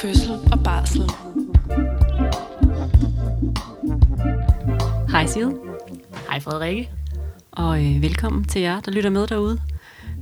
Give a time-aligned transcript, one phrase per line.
[0.00, 1.02] fødsel og barsel.
[5.10, 5.50] Hej Sil,
[6.28, 6.90] Hej Frederikke.
[7.50, 9.60] og øh, velkommen til jer, der lytter med derude.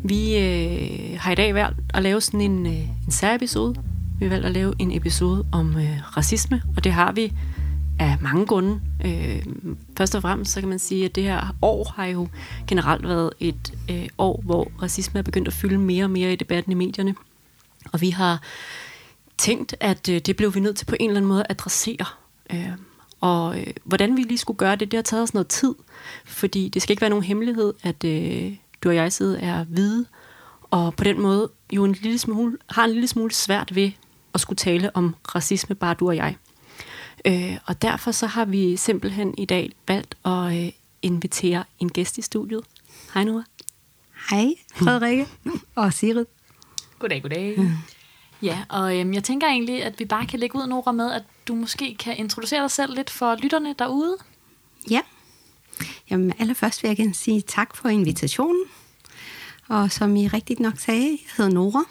[0.04, 3.74] Vi øh, har i dag valgt at lave sådan en, øh, en særepisode.
[4.18, 7.32] Vi har valgt at lave en episode om øh, racisme, og det har vi
[7.98, 8.80] af mange grunde.
[9.04, 9.42] Øh,
[9.96, 12.28] først og fremmest så kan man sige, at det her år har jo
[12.66, 16.36] generelt været et øh, år, hvor racisme er begyndt at fylde mere og mere i
[16.36, 17.14] debatten i medierne.
[17.92, 18.42] Og vi har
[19.38, 22.06] tænkt, at øh, det blev vi nødt til på en eller anden måde at adressere.
[22.52, 22.70] Øh,
[23.20, 25.74] og øh, hvordan vi lige skulle gøre det, det har taget os noget tid.
[26.24, 30.06] Fordi det skal ikke være nogen hemmelighed, at øh, du og jeg sidder er hvide,
[30.62, 33.90] og på den måde jo en lille smule, har en lille smule svært ved
[34.34, 36.36] at skulle tale om racisme, bare du og jeg.
[37.24, 40.72] Øh, og derfor så har vi simpelthen i dag valgt at øh,
[41.02, 42.60] invitere en gæst i studiet.
[43.14, 43.44] Hej Nora.
[44.30, 45.26] Hej, Frederikke
[45.74, 46.24] og Sigrid.
[46.98, 47.58] Goddag, goddag.
[48.44, 51.22] Ja, og øhm, jeg tænker egentlig, at vi bare kan lægge ud, Nora, med, at
[51.48, 54.16] du måske kan introducere dig selv lidt for lytterne derude.
[54.90, 55.00] Ja,
[56.10, 58.64] Jamen, allerførst vil jeg gerne sige tak for invitationen.
[59.68, 61.84] Og som I rigtigt nok sagde, jeg hedder Nora,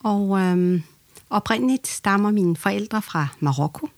[0.00, 0.82] og øhm,
[1.30, 3.88] oprindeligt stammer mine forældre fra Marokko.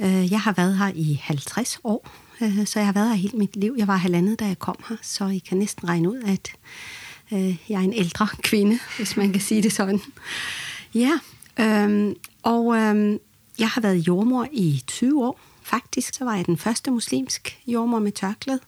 [0.00, 2.08] Øh, jeg har været her i 50 år,
[2.40, 3.74] øh, så jeg har været her hele mit liv.
[3.78, 6.52] Jeg var halvandet, da jeg kom her, så I kan næsten regne ud, at
[7.32, 10.00] øh, jeg er en ældre kvinde, hvis man kan sige det sådan.
[10.94, 11.18] Ja,
[11.60, 13.18] øhm, og øhm,
[13.58, 15.40] jeg har været jordmor i 20 år.
[15.62, 18.60] Faktisk så var jeg den første muslimsk jordmor med tørklæde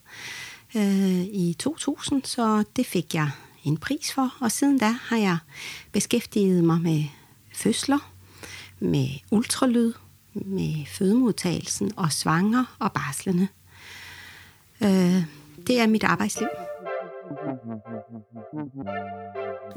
[0.76, 3.30] øh, i 2000, så det fik jeg
[3.64, 4.34] en pris for.
[4.40, 5.38] Og siden da har jeg
[5.92, 7.04] beskæftiget mig med
[7.54, 8.12] fødsler,
[8.78, 9.92] med ultralyd,
[10.34, 13.48] med fødemodtagelsen og svanger og barslerne.
[14.80, 15.24] Øh,
[15.66, 16.48] det er mit arbejdsliv.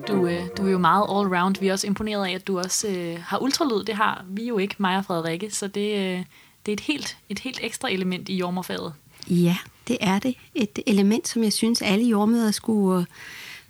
[0.07, 1.59] Du, øh, du er jo meget all-round.
[1.59, 3.83] Vi er også imponeret af, at du også øh, har ultralyd.
[3.83, 6.25] Det har vi jo ikke, mig og Frederikke, så det, øh,
[6.65, 8.93] det er et helt, et helt ekstra element i jordmorfaget.
[9.29, 9.57] Ja,
[9.87, 10.35] det er det.
[10.55, 13.05] Et element, som jeg synes, alle jordmøder skulle øh,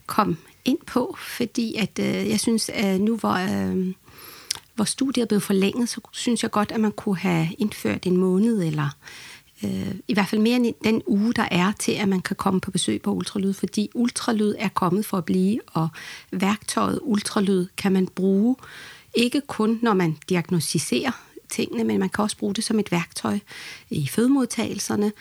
[0.06, 3.94] komme ind på, fordi at øh, jeg synes, at nu hvor, øh,
[4.75, 8.18] hvor studiet er blevet forlænget, så synes jeg godt, at man kunne have indført en
[8.18, 8.89] måned eller
[9.63, 12.61] øh, i hvert fald mere end den uge, der er til, at man kan komme
[12.61, 15.87] på besøg på ultralyd, fordi ultralyd er kommet for at blive, og
[16.31, 18.55] værktøjet ultralyd kan man bruge
[19.13, 21.11] ikke kun, når man diagnostiserer
[21.49, 23.39] tingene, men man kan også bruge det som et værktøj
[23.89, 25.11] i fødemodtagelserne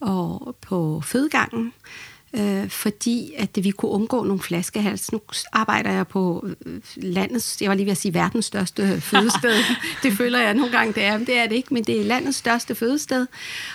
[0.00, 1.72] og på fødegangen,
[2.34, 5.12] øh, fordi at vi kunne undgå nogle flaskehals.
[5.12, 5.20] Nu
[5.52, 9.54] arbejder jeg på øh, landets, jeg var lige ved at sige verdens største fødested.
[10.02, 12.04] det føler jeg nogle gange, det er, men det er det ikke, men det er
[12.04, 13.26] landets største fødested.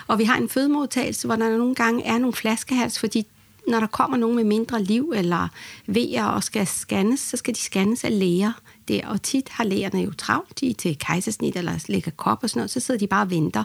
[0.08, 3.28] Og vi har en fødemodtagelse, hvor der nogle gange er nogle flaskehals, fordi
[3.68, 5.48] når der kommer nogen med mindre liv eller
[5.88, 8.52] vejer og skal scannes, så skal de scannes af læger
[8.88, 9.08] der.
[9.08, 12.60] Og tit har lægerne jo travlt, de er til kejsersnit eller lægger kop og sådan
[12.60, 13.64] noget, så sidder de bare og venter.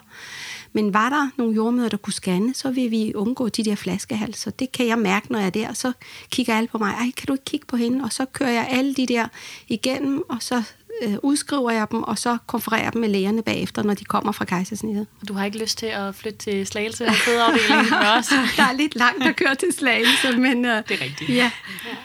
[0.72, 4.50] Men var der nogle jordmøder, der kunne scanne, så vil vi undgå de der flaskehalser.
[4.50, 5.72] Det kan jeg mærke, når jeg er der.
[5.72, 5.92] Så
[6.30, 8.04] kigger alle på mig, ej, kan du ikke kigge på hende?
[8.04, 9.28] Og så kører jeg alle de der
[9.68, 10.62] igennem, og så
[11.02, 14.44] øh, udskriver jeg dem, og så konfererer dem med lægerne bagefter, når de kommer fra
[14.44, 15.06] kejsersnittet.
[15.28, 18.26] Du har ikke lyst til at flytte til Slagelse og fødeafdelingen os?
[18.56, 21.30] der er lidt langt at køre til Slagelse, men, øh, Det er rigtigt.
[21.30, 21.50] ja.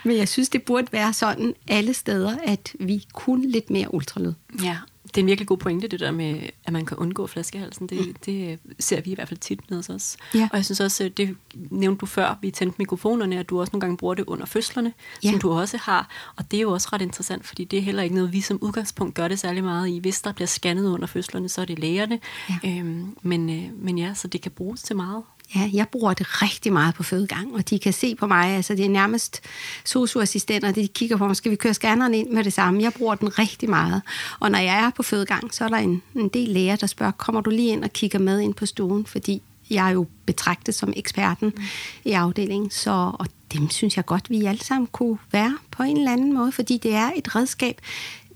[0.04, 4.34] men jeg synes, det burde være sådan alle steder, at vi kun lidt mere ultralyd.
[4.64, 4.78] Ja,
[5.16, 7.88] det er en virkelig god pointe, det der med, at man kan undgå flaskehalsen.
[7.88, 10.18] Det, det ser vi i hvert fald tit med os.
[10.36, 10.50] Ja.
[10.52, 13.82] Og jeg synes også, det nævnte du før, vi tændte mikrofonerne, at du også nogle
[13.82, 14.94] gange bruger det under fødslerne,
[15.24, 15.30] Ja.
[15.30, 16.10] som du også har.
[16.36, 18.58] Og det er jo også ret interessant, fordi det er heller ikke noget, vi som
[18.62, 20.00] udgangspunkt gør det særlig meget i.
[20.00, 22.20] Hvis der bliver scannet under fødslerne, så er det lægerne.
[22.64, 22.70] Ja.
[22.70, 25.24] Øhm, men, øh, men ja, så det kan bruges til meget.
[25.56, 28.76] Ja, jeg bruger det rigtig meget på fødegang, og de kan se på mig, altså
[28.76, 29.42] det er nærmest
[29.86, 32.82] socioassistenter, de kigger på mig, skal vi køre scanneren ind med det samme?
[32.82, 34.02] Jeg bruger den rigtig meget.
[34.40, 37.12] Og når jeg er på fødegang, så er der en, en del læger, der spørger,
[37.12, 39.06] kommer du lige ind og kigger med ind på stuen?
[39.06, 41.64] Fordi jeg er jo betragtet som eksperten mm.
[42.06, 45.98] i afdelingen, så, og dem synes jeg godt, vi alle sammen kunne være på en
[45.98, 47.82] eller anden måde, fordi det er et redskab,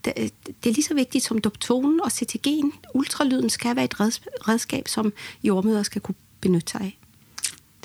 [0.05, 0.13] det
[0.63, 2.71] det er lige så vigtigt som doptonen og CTG'en.
[2.93, 5.13] Ultralyden skal være et redskab, som
[5.43, 6.97] jordmøder skal kunne benytte sig af.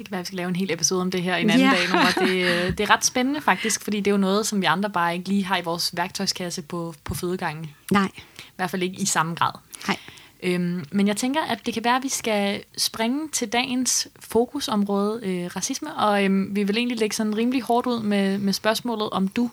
[0.02, 1.66] Det kan være, at vi skal lave en hel episode om det her en anden
[1.69, 1.75] Ja.
[1.76, 1.88] dag.
[1.88, 2.10] Nora.
[2.26, 4.90] Det, øh, det er ret spændende faktisk, fordi det er jo noget, som vi andre
[4.90, 7.70] bare ikke lige har i vores værktøjskasse på, på fødegangen.
[7.93, 8.08] Nej,
[8.38, 9.52] I hvert fald ikke i samme grad.
[9.88, 9.96] nej.
[10.43, 15.20] Øhm, men jeg tænker, at det kan være, at vi skal springe til dagens fokusområde,
[15.22, 19.10] øh, racisme, og øhm, vi vil egentlig lægge sådan rimelig hårdt ud med, med spørgsmålet,
[19.10, 19.50] om du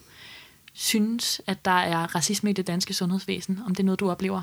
[0.73, 4.41] synes, at der er racisme i det danske sundhedsvæsen, om det er noget, du oplever.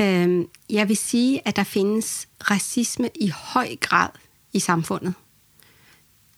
[0.00, 4.08] Øhm, jeg vil sige, at der findes racisme i høj grad
[4.56, 5.14] i samfundet.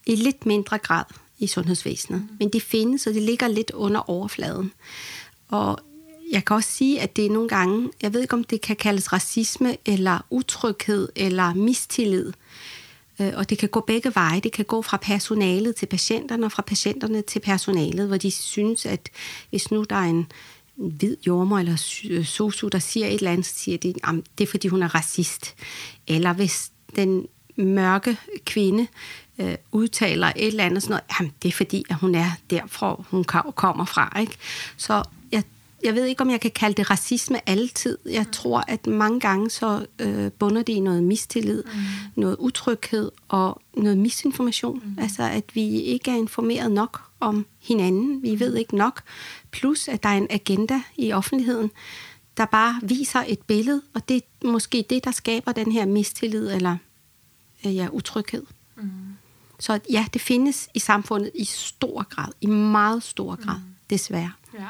[0.06, 1.04] I lidt mindre grad
[1.38, 2.20] i sundhedsvæsenet.
[2.20, 2.36] Mm.
[2.38, 4.72] Men det findes, og det ligger lidt under overfladen.
[5.48, 5.78] Og
[6.30, 8.76] jeg kan også sige, at det er nogle gange, jeg ved ikke om det kan
[8.76, 12.32] kaldes racisme, eller utryghed, eller mistillid.
[13.20, 14.40] Øh, og det kan gå begge veje.
[14.40, 18.86] Det kan gå fra personalet til patienterne, og fra patienterne til personalet, hvor de synes,
[18.86, 19.10] at
[19.50, 20.26] hvis nu der er en,
[20.78, 21.76] en hvid jordmor eller
[22.24, 24.94] sosu, der siger et eller andet, så siger de, at det er fordi hun er
[24.94, 25.54] racist.
[26.06, 27.26] Eller hvis den
[27.58, 28.86] mørke kvinde
[29.38, 33.04] øh, udtaler et eller andet sådan noget, jamen det er fordi, at hun er derfra,
[33.10, 33.24] hun
[33.54, 34.20] kommer fra.
[34.20, 34.36] Ikke?
[34.76, 35.02] Så
[35.32, 35.42] jeg,
[35.84, 37.98] jeg ved ikke, om jeg kan kalde det racisme altid.
[38.10, 38.30] Jeg mm.
[38.30, 41.80] tror, at mange gange så øh, bunder det i noget mistillid, mm.
[42.14, 44.82] noget utryghed og noget misinformation.
[44.84, 45.02] Mm.
[45.02, 48.22] Altså, at vi ikke er informeret nok om hinanden.
[48.22, 49.02] Vi ved ikke nok.
[49.50, 51.70] Plus, at der er en agenda i offentligheden,
[52.36, 56.50] der bare viser et billede, og det er måske det, der skaber den her mistillid
[56.50, 56.76] eller
[57.64, 58.42] ja, utryghed.
[58.76, 58.90] Mm.
[59.58, 63.74] Så ja, det findes i samfundet i stor grad, i meget stor grad, mm.
[63.90, 64.32] desværre.
[64.54, 64.66] Ja.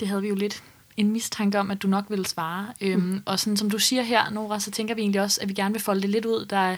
[0.00, 0.62] Det havde vi jo lidt
[0.96, 2.66] en mistanke om, at du nok ville svare.
[2.80, 3.12] Øhm, mm.
[3.12, 5.54] Øhm, og sådan som du siger her, Nora, så tænker vi egentlig også, at vi
[5.54, 6.46] gerne vil folde det lidt ud.
[6.46, 6.76] Der er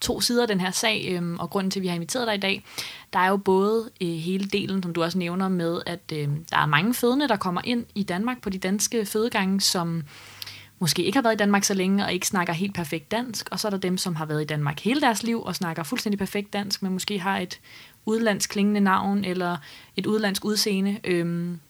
[0.00, 2.34] to sider af den her sag, øhm, og grunden til, at vi har inviteret dig
[2.34, 2.64] i dag,
[3.12, 6.56] der er jo både øh, hele delen, som du også nævner med, at øh, der
[6.56, 10.02] er mange fødende, der kommer ind i Danmark på de danske fødegange, som
[10.78, 13.60] måske ikke har været i Danmark så længe og ikke snakker helt perfekt dansk, og
[13.60, 16.18] så er der dem, som har været i Danmark hele deres liv og snakker fuldstændig
[16.18, 17.60] perfekt dansk, men måske har et
[18.06, 19.56] udlandsk klingende navn eller
[19.96, 21.00] et udlandsk udseende.
[21.04, 21.60] Øhm,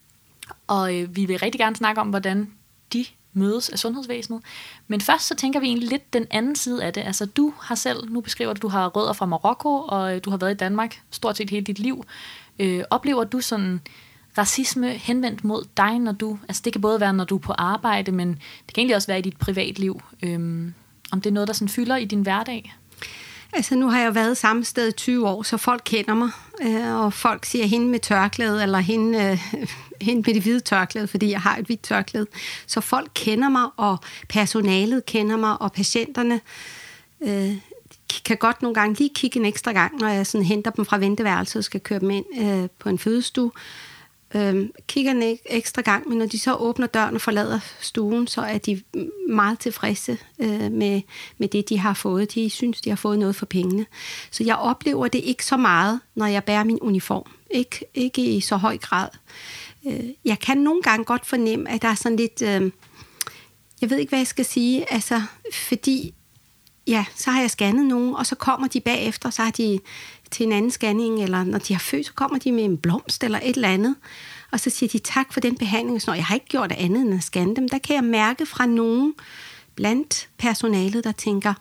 [0.67, 2.53] og øh, vi vil rigtig gerne snakke om, hvordan
[2.93, 4.43] de mødes af sundhedsvæsenet.
[4.89, 7.01] Men først så tænker vi egentlig lidt den anden side af det.
[7.01, 10.21] Altså du har selv, nu beskriver du, at du har rødder fra Marokko, og øh,
[10.25, 12.05] du har været i Danmark stort set hele dit liv.
[12.59, 13.81] Øh, oplever du sådan
[14.39, 17.53] racisme henvendt mod dig, når du, altså det kan både være, når du er på
[17.53, 20.01] arbejde, men det kan egentlig også være i dit privatliv.
[20.23, 20.75] Øhm,
[21.13, 22.75] om det er noget, der sådan fylder i din hverdag?
[23.53, 26.31] Altså nu har jeg været samme sted i 20 år, så folk kender mig,
[26.63, 29.69] øh, og folk siger hende med tørklæde, eller hende, øh,
[30.07, 32.27] hende med det hvide tørklæde, fordi jeg har et hvidt tørklæde.
[32.67, 33.99] Så folk kender mig, og
[34.29, 36.41] personalet kender mig, og patienterne
[37.21, 37.53] øh,
[38.25, 40.99] kan godt nogle gange lige kigge en ekstra gang, når jeg sådan henter dem fra
[40.99, 43.88] venteværelset og skal køre dem ind øh, på en fødestue øh,
[44.35, 48.41] Øhm, kigger en ekstra gang, men når de så åbner døren og forlader stuen, så
[48.41, 48.83] er de
[49.29, 51.03] meget tilfredse øh, med,
[51.39, 52.35] med det, de har fået.
[52.35, 53.87] De synes, de har fået noget for pengene.
[54.31, 57.31] Så jeg oplever det ikke så meget, når jeg bærer min uniform.
[57.51, 59.09] Ikke, ikke i så høj grad.
[59.87, 62.43] Øh, jeg kan nogle gange godt fornemme, at der er sådan lidt...
[62.43, 62.71] Øh,
[63.81, 65.23] jeg ved ikke, hvad jeg skal sige, altså,
[65.53, 66.15] fordi
[66.87, 69.81] ja, så har jeg scannet nogen, og så kommer de bagefter, så har de
[70.31, 73.25] til en anden scanning, eller når de har født, så kommer de med en blomst
[73.25, 73.95] eller et eller andet,
[74.51, 76.03] og så siger de tak for den behandling.
[76.03, 78.47] Så når jeg har ikke gjort andet end at scanne dem, der kan jeg mærke
[78.47, 79.15] fra nogen
[79.75, 81.55] blandt personalet, der tænker,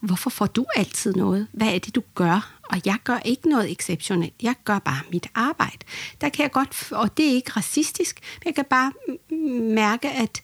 [0.00, 1.46] hvorfor får du altid noget?
[1.52, 2.54] Hvad er det, du gør?
[2.70, 4.34] Og jeg gør ikke noget exceptionelt.
[4.42, 5.78] Jeg gør bare mit arbejde.
[6.20, 8.92] Der kan jeg godt, og det er ikke racistisk, men jeg kan bare
[9.60, 10.42] mærke, at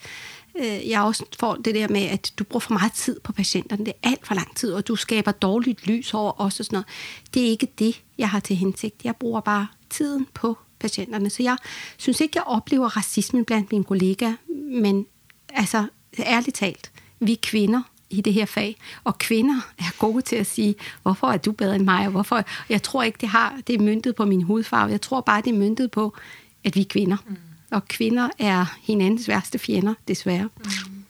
[0.59, 3.85] øh, jeg også får det der med, at du bruger for meget tid på patienterne.
[3.85, 6.77] Det er alt for lang tid, og du skaber dårligt lys over os og sådan
[6.77, 6.87] noget.
[7.35, 9.05] Det er ikke det, jeg har til hensigt.
[9.05, 11.31] Jeg bruger bare tiden på patienterne.
[11.31, 11.57] Så jeg
[11.97, 14.35] synes ikke, jeg oplever racismen blandt mine kollegaer,
[14.83, 15.07] men
[15.49, 15.87] altså,
[16.19, 16.91] ærligt talt,
[17.21, 21.37] vi kvinder i det her fag, og kvinder er gode til at sige, hvorfor er
[21.37, 22.45] du bedre end mig, og hvorfor...
[22.69, 24.91] Jeg tror ikke, det har det er myntet på min hudfarve.
[24.91, 26.17] Jeg tror bare, det er myntet på,
[26.65, 27.17] at vi er kvinder.
[27.29, 27.37] Mm
[27.71, 30.49] og kvinder er hinandens værste fjender, desværre.
[30.59, 31.05] Mm.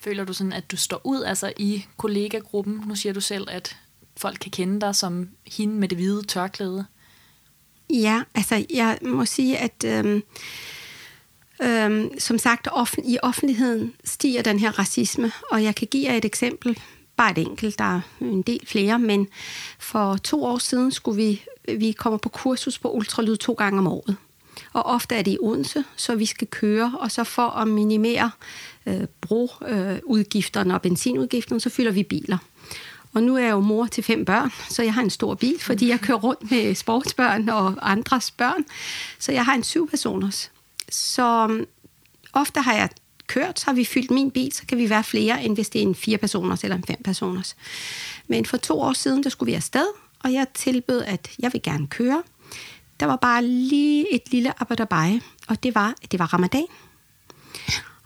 [0.00, 2.82] Føler du sådan, at du står ud altså i kollegagruppen?
[2.86, 3.76] Nu siger du selv, at
[4.16, 6.84] folk kan kende dig som hende med det hvide tørklæde.
[7.90, 10.22] Ja, altså jeg må sige, at øhm,
[11.62, 16.16] øhm, som sagt, offen, i offentligheden stiger den her racisme, og jeg kan give jer
[16.16, 16.78] et eksempel,
[17.16, 19.28] bare et enkelt, der er en del flere, men
[19.78, 21.42] for to år siden skulle vi,
[21.78, 24.16] vi kommer på kursus på ultralyd to gange om året
[24.76, 28.30] og ofte er det i Odense, så vi skal køre, og så for at minimere
[28.86, 32.38] øh, broudgifterne og benzinudgifterne, så fylder vi biler.
[33.14, 35.60] Og nu er jeg jo mor til fem børn, så jeg har en stor bil,
[35.60, 38.64] fordi jeg kører rundt med sportsbørn og andres børn.
[39.18, 40.50] Så jeg har en syv personers.
[40.88, 41.66] Så um,
[42.32, 42.88] ofte har jeg
[43.26, 45.78] kørt, så har vi fyldt min bil, så kan vi være flere, end hvis det
[45.78, 47.56] er en fire personers eller en fem personers.
[48.26, 49.86] Men for to år siden, der skulle vi afsted,
[50.20, 52.22] og jeg tilbød, at jeg vil gerne køre.
[53.00, 56.66] Der var bare lige et lille abadabai, og det var, det var ramadan.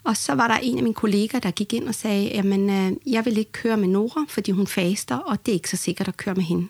[0.04, 3.12] Og så var der en af mine kolleger, der gik ind og sagde, jamen, øh,
[3.12, 6.09] jeg vil ikke køre med Nora, fordi hun faster, og det er ikke så sikkert
[6.09, 6.68] at køre med hende.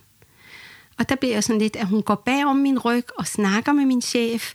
[0.99, 3.73] Og der blev jeg sådan lidt, at hun går bag om min ryg og snakker
[3.73, 4.55] med min chef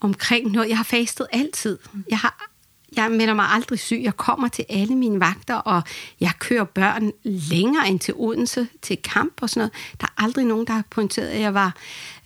[0.00, 0.68] omkring noget.
[0.68, 1.78] Jeg har fastet altid.
[2.10, 2.51] Jeg har,
[2.96, 4.00] jeg melder mig aldrig syg.
[4.02, 5.82] Jeg kommer til alle mine vagter, og
[6.20, 9.72] jeg kører børn længere end til Odense, til kamp og sådan noget.
[10.00, 11.74] Der er aldrig nogen, der har pointeret, at jeg var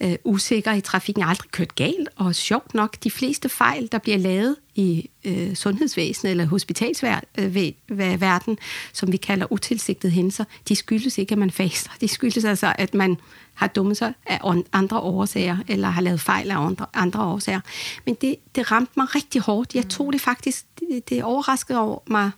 [0.00, 1.20] øh, usikker i trafikken.
[1.20, 5.10] Jeg har aldrig kørt galt, og sjovt nok, de fleste fejl, der bliver lavet i
[5.24, 8.58] øh, sundhedsvæsenet eller hospitalsverden,
[8.92, 11.90] som vi kalder utilsigtede hændelser, de skyldes ikke, at man faster.
[12.00, 13.16] De skyldes altså, at man
[13.56, 14.40] har dummet sig af
[14.72, 17.60] andre årsager, eller har lavet fejl af andre, andre årsager.
[18.06, 19.74] Men det, det ramte mig rigtig hårdt.
[19.74, 22.30] Jeg tog det faktisk, det, det overraskede over mig,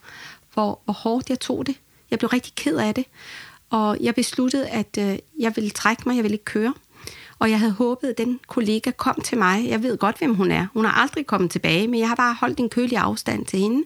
[0.55, 1.75] hvor, hvor hårdt jeg tog det.
[2.11, 3.05] Jeg blev rigtig ked af det.
[3.71, 6.75] Og jeg besluttede, at øh, jeg ville trække mig, jeg ville ikke køre.
[7.39, 9.69] Og jeg havde håbet, at den kollega kom til mig.
[9.69, 10.67] Jeg ved godt, hvem hun er.
[10.73, 13.85] Hun har aldrig kommet tilbage, men jeg har bare holdt en kølig afstand til hende.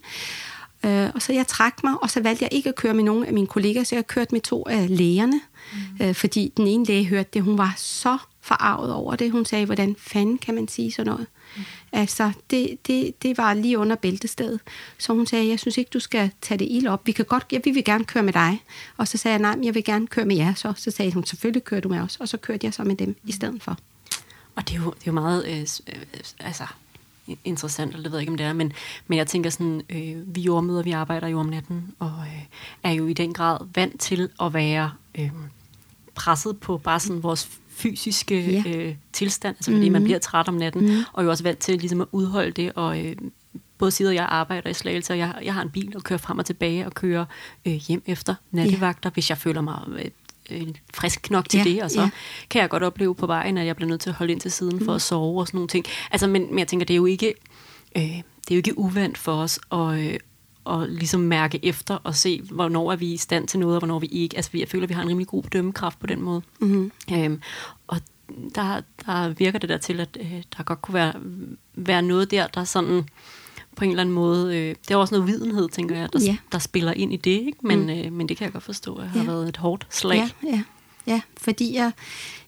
[0.85, 3.25] Øh, og så jeg trak mig, og så valgte jeg ikke at køre med nogen
[3.25, 5.41] af mine kolleger, så jeg kørte med to af lægerne,
[5.73, 6.07] mm.
[6.07, 7.43] øh, fordi den ene læge hørte det.
[7.43, 9.31] Hun var så forarvet over det.
[9.31, 11.27] Hun sagde, hvordan fanden kan man sige sådan noget?
[11.57, 11.63] Mm.
[11.93, 14.61] Altså, det, det, det var lige under bæltestedet.
[14.99, 17.07] Så hun sagde, jeg synes ikke, du skal tage det ild op.
[17.07, 18.63] Vi, kan godt, ja, vi vil gerne køre med dig.
[18.97, 20.73] Og så sagde jeg, nej, jeg vil gerne køre med jer så.
[20.77, 22.17] Så sagde hun, selvfølgelig kører du med os.
[22.17, 23.17] Og så kørte jeg så med dem mm.
[23.25, 23.79] i stedet for.
[24.55, 26.03] Og det er jo, det er jo meget, øh, øh,
[26.41, 26.65] altså,
[27.45, 28.73] interessant, eller det ved jeg ikke, om det er, men,
[29.07, 32.43] men jeg tænker sådan, øh, vi jordmøder, vi arbejder jo om natten, og øh,
[32.83, 35.31] er jo i den grad vant til at være øh,
[36.15, 38.77] presset på bare sådan vores fysiske ja.
[38.77, 39.93] øh, tilstand, altså fordi mm.
[39.93, 40.07] man mhm.
[40.07, 41.03] bliver træt om natten, mm.
[41.13, 43.17] og jo også vant til ligesom at udholde det, og øh,
[43.79, 46.39] både at jeg arbejder i Slagelse, og jeg, jeg har en bil og kører frem
[46.39, 47.25] og tilbage og kører
[47.67, 49.13] øh, hjem efter nattevagter, ja.
[49.13, 50.05] hvis jeg føler mig øh,
[50.53, 52.11] øh, frisk nok til ja, det, og så ja.
[52.51, 54.53] kan jeg godt opleve på vejen, at jeg bliver nødt til at holde ind til
[54.53, 54.85] siden mm.
[54.85, 55.85] for at sove og sådan nogle ting.
[56.11, 57.35] Altså, men, men jeg tænker, det er jo ikke,
[57.97, 60.19] øh, det er jo ikke uvandt for os at, øh,
[60.67, 63.99] at ligesom mærke efter og se, hvornår er vi i stand til noget, og hvornår
[63.99, 64.37] vi ikke.
[64.37, 66.43] Altså, jeg føler, at vi har en rimelig god dømmekraft på den måde.
[66.61, 66.93] Mm.
[67.13, 67.41] Øhm,
[67.87, 67.99] og
[68.55, 71.13] der, der virker det der til, at øh, der godt kunne være,
[71.75, 73.09] være noget der, der sådan
[73.77, 74.57] på en eller anden måde.
[74.57, 76.37] Øh, det er også noget videnhed, tænker jeg, der, ja.
[76.53, 77.59] der spiller ind i det, ikke?
[77.63, 77.91] Men, mm.
[77.91, 79.27] øh, men det kan jeg godt forstå, at har ja.
[79.27, 80.17] været et hårdt slag.
[80.17, 80.63] Ja, ja.
[81.07, 81.93] ja fordi jeg,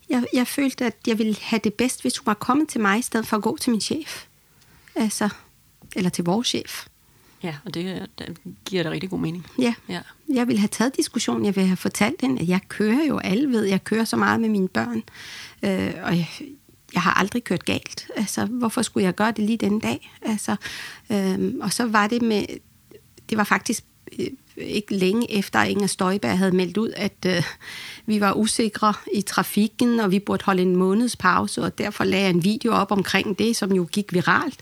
[0.08, 2.98] jeg, jeg følte, at jeg ville have det bedst, hvis hun var kommet til mig,
[2.98, 4.24] i stedet for at gå til min chef.
[4.94, 5.28] Altså,
[5.96, 6.86] eller til vores chef.
[7.42, 9.46] Ja, og det, det giver da rigtig god mening.
[9.58, 9.74] Ja.
[9.88, 10.00] ja,
[10.34, 11.44] jeg ville have taget diskussion.
[11.44, 14.40] Jeg ville have fortalt hende, at jeg kører jo, alle ved, jeg kører så meget
[14.40, 15.02] med mine børn.
[15.62, 16.28] Øh, og jeg,
[16.94, 18.06] jeg har aldrig kørt galt.
[18.16, 20.10] Altså, hvorfor skulle jeg gøre det lige den dag?
[20.22, 20.56] Altså,
[21.12, 22.46] øhm, og så var det med,
[23.30, 23.84] det var faktisk
[24.18, 27.42] øh, ikke længe efter, at Inger Støjberg havde meldt ud, at øh,
[28.06, 32.24] vi var usikre i trafikken, og vi burde holde en måneds pause, og derfor lagde
[32.24, 34.60] jeg en video op omkring det, som jo gik viralt,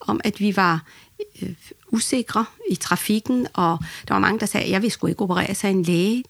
[0.00, 0.84] om at vi var
[1.42, 1.54] øh,
[1.88, 5.54] usikre i trafikken, og der var mange, der sagde, at jeg vil sgu ikke operere
[5.54, 6.24] sig en læge,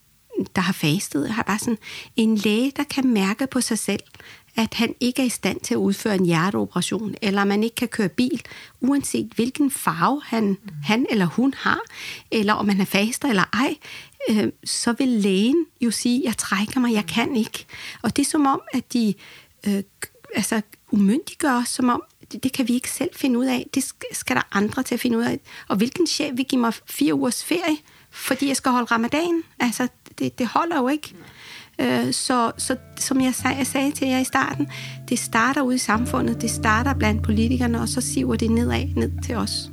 [0.55, 1.25] der har fastet.
[1.25, 1.77] Jeg har bare sådan
[2.15, 4.03] en læge, der kan mærke på sig selv,
[4.55, 7.87] at han ikke er i stand til at udføre en hjerteoperation, eller man ikke kan
[7.87, 8.41] køre bil,
[8.81, 10.57] uanset hvilken farve han, mm.
[10.83, 11.79] han eller hun har,
[12.31, 13.75] eller om man er faster eller ej,
[14.29, 17.65] øh, så vil lægen jo sige, jeg trækker mig, jeg kan ikke.
[18.01, 19.13] Og det er som om, at de
[19.67, 19.83] øh,
[20.35, 23.67] altså, umyndiggør os, som om, det, det kan vi ikke selv finde ud af.
[23.73, 25.39] Det skal, skal der andre til at finde ud af.
[25.67, 27.77] Og hvilken chef vil give mig fire ugers ferie,
[28.11, 29.43] fordi jeg skal holde ramadan?
[29.59, 29.87] Altså,
[30.19, 31.15] det, det holder jo ikke.
[31.79, 34.67] Øh, så, så som jeg sagde, jeg sagde til jer i starten,
[35.09, 39.11] det starter ude i samfundet, det starter blandt politikerne, og så siver det nedad, ned
[39.23, 39.71] til os.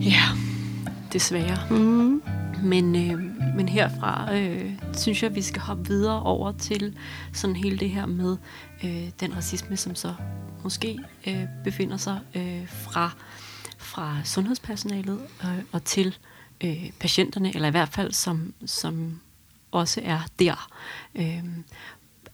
[0.00, 0.22] Ja,
[1.12, 1.58] desværre.
[1.70, 2.22] Mm.
[2.64, 3.20] Men, øh,
[3.56, 6.98] men herfra øh, synes jeg, at vi skal hoppe videre over til
[7.32, 8.36] sådan hele det her med
[8.84, 10.14] øh, den racisme, som så
[10.62, 13.10] måske øh, befinder sig øh, fra
[13.94, 16.18] fra sundhedspersonalet øh, og til
[16.64, 19.20] øh, patienterne, eller i hvert fald som, som
[19.70, 20.68] også er der.
[21.14, 21.44] Øh,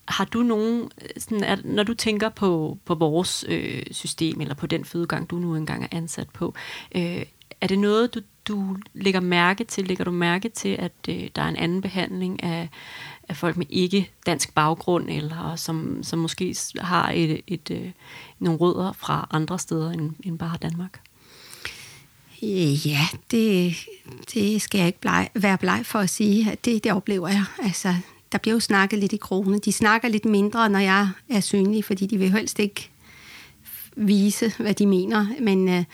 [0.08, 4.66] har du nogen, sådan at, når du tænker på, på vores øh, system, eller på
[4.66, 6.54] den fødegang, du nu engang er ansat på,
[6.94, 7.22] øh,
[7.60, 9.86] er det noget, du, du lægger mærke til?
[9.86, 12.68] Lægger du mærke til, at øh, der er en anden behandling af,
[13.28, 17.92] af folk med ikke dansk baggrund, eller som, som måske har et, et, et, øh,
[18.38, 21.00] nogle rødder fra andre steder end, end bare Danmark?
[22.42, 23.76] Øh, ja, det,
[24.34, 26.56] det skal jeg ikke bleg, være bleg for at sige.
[26.64, 27.44] Det, det oplever jeg.
[27.62, 27.94] Altså,
[28.32, 29.58] der bliver jo snakket lidt i krone.
[29.58, 32.90] De snakker lidt mindre, når jeg er synlig, fordi de vil helst ikke
[33.96, 35.26] vise, hvad de mener.
[35.40, 35.84] Men øh,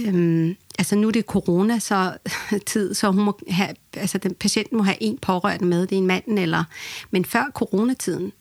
[0.00, 2.16] øh, altså nu er det corona så
[2.66, 6.00] tid, så hun må have, altså den patienten må have en pårørende med, det er
[6.00, 6.64] en mand eller...
[7.10, 8.32] Men før coronatiden,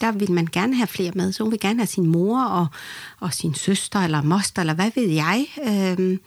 [0.00, 2.66] der vil man gerne have flere med, så hun vil gerne have sin mor og,
[3.20, 5.46] og sin søster eller moster, eller hvad ved jeg.
[5.64, 6.18] Øh,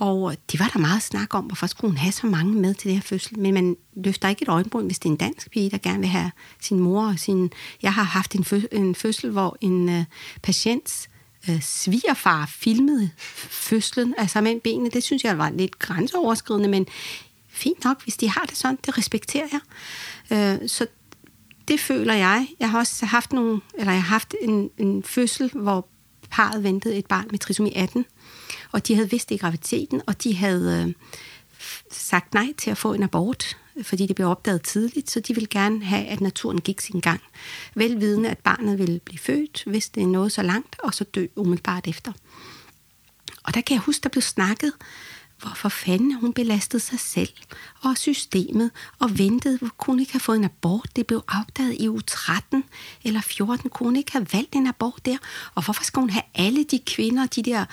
[0.00, 2.88] og det var der meget snak om, hvorfor skulle hun have så mange med til
[2.88, 3.38] det her fødsel.
[3.38, 6.08] Men man løfter ikke et øjenbryn, hvis det er en dansk pige, der gerne vil
[6.08, 6.30] have
[6.60, 7.50] sin mor og sin...
[7.82, 10.04] Jeg har haft en, fø- en fødsel, hvor en øh,
[10.42, 11.08] patients
[11.50, 14.90] øh, svigerfar filmede fødslen, altså med benene.
[14.90, 16.86] Det synes jeg var lidt grænseoverskridende, men
[17.48, 19.60] fint nok, hvis de har det sådan, det respekterer jeg.
[20.62, 20.86] Øh, så
[21.68, 22.48] det føler jeg.
[22.60, 25.88] Jeg har også haft nogle, eller jeg har haft en, en fødsel, hvor
[26.30, 28.04] parret ventede et barn med trisomi 18,
[28.72, 30.94] og de havde vidst det i graviteten, og de havde øh,
[31.90, 35.48] sagt nej til at få en abort, fordi det blev opdaget tidligt, så de ville
[35.48, 37.20] gerne have, at naturen gik sin gang.
[37.74, 41.86] Velvidende, at barnet ville blive født, hvis det nåede så langt, og så dø umiddelbart
[41.86, 42.12] efter.
[43.44, 44.72] Og der kan jeg huske, der blev snakket
[45.42, 47.28] hvorfor fanden hun belastede sig selv
[47.80, 50.90] og systemet og ventede, hvor kunne ikke have fået en abort.
[50.96, 52.64] Det blev opdaget i uge 13
[53.04, 53.70] eller 14.
[53.70, 55.16] Kunne ikke have valgt en abort der?
[55.54, 57.64] Og hvorfor skal hun have alle de kvinder, de der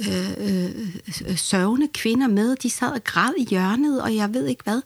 [0.00, 2.56] øh, øh, sørgende kvinder med?
[2.56, 4.82] De sad og græd i hjørnet, og jeg ved ikke hvad.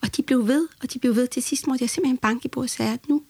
[0.00, 1.26] Og de blev ved, og de blev ved.
[1.26, 3.22] Til sidst måtte jeg simpelthen banke i bordet og sige, at nu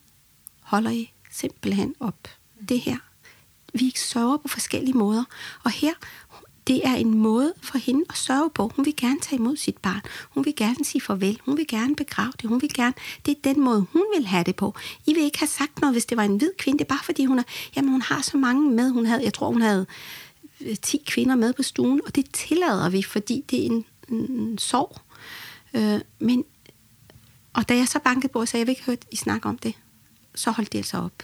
[0.61, 2.29] holder I simpelthen op.
[2.69, 2.97] Det her.
[3.75, 5.25] Vi sørger på forskellige måder.
[5.65, 5.93] Og her,
[6.67, 8.73] det er en måde for hende at sørge på.
[8.77, 10.01] Hun vil gerne tage imod sit barn.
[10.31, 11.41] Hun vil gerne sige farvel.
[11.45, 12.49] Hun vil gerne begrave det.
[12.49, 12.95] Hun vil gerne...
[13.27, 14.75] Det er den måde, hun vil have det på.
[15.07, 16.79] I vil ikke have sagt noget, hvis det var en hvid kvinde.
[16.79, 17.43] Det er bare fordi, hun, er,
[17.77, 18.91] jamen, hun har så mange med.
[18.91, 19.87] Hun havde, jeg tror, hun havde
[20.61, 24.59] øh, 10 kvinder med på stuen, og det tillader vi, fordi det er en, en
[24.59, 25.01] sorg.
[25.75, 26.45] Øh, men,
[27.53, 29.59] og da jeg så bankede på og sagde, jeg vil ikke høre, I snakke om
[29.59, 29.75] det,
[30.35, 31.23] så holdt det altså op.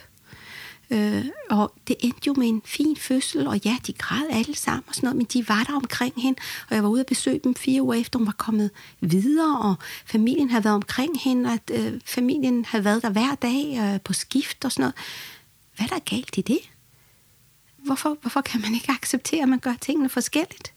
[0.91, 4.83] Øh, og det endte jo med en fin fødsel, og ja, de græd alle sammen
[4.87, 7.39] og sådan noget, men de var der omkring hende, og jeg var ude at besøge
[7.43, 11.53] dem fire uger efter, hun var kommet videre, og familien havde været omkring hende, og
[11.53, 14.95] at, øh, familien havde været der hver dag øh, på skift og sådan noget.
[15.75, 16.59] Hvad er der galt i det?
[17.77, 20.73] Hvorfor, hvorfor kan man ikke acceptere, at man gør tingene forskelligt?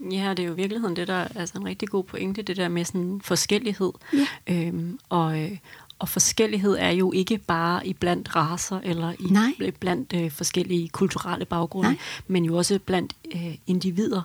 [0.00, 2.56] Ja, det er jo i virkeligheden det, der er altså en rigtig god pointe, det
[2.56, 3.92] der med sådan forskellighed.
[4.12, 4.26] Ja.
[4.46, 5.58] Øhm, og, øh,
[6.00, 9.70] og forskellighed er jo ikke bare i blandt raser eller i Nej.
[9.80, 11.98] blandt øh, forskellige kulturelle baggrunde, Nej.
[12.26, 14.22] men jo også blandt øh, individer.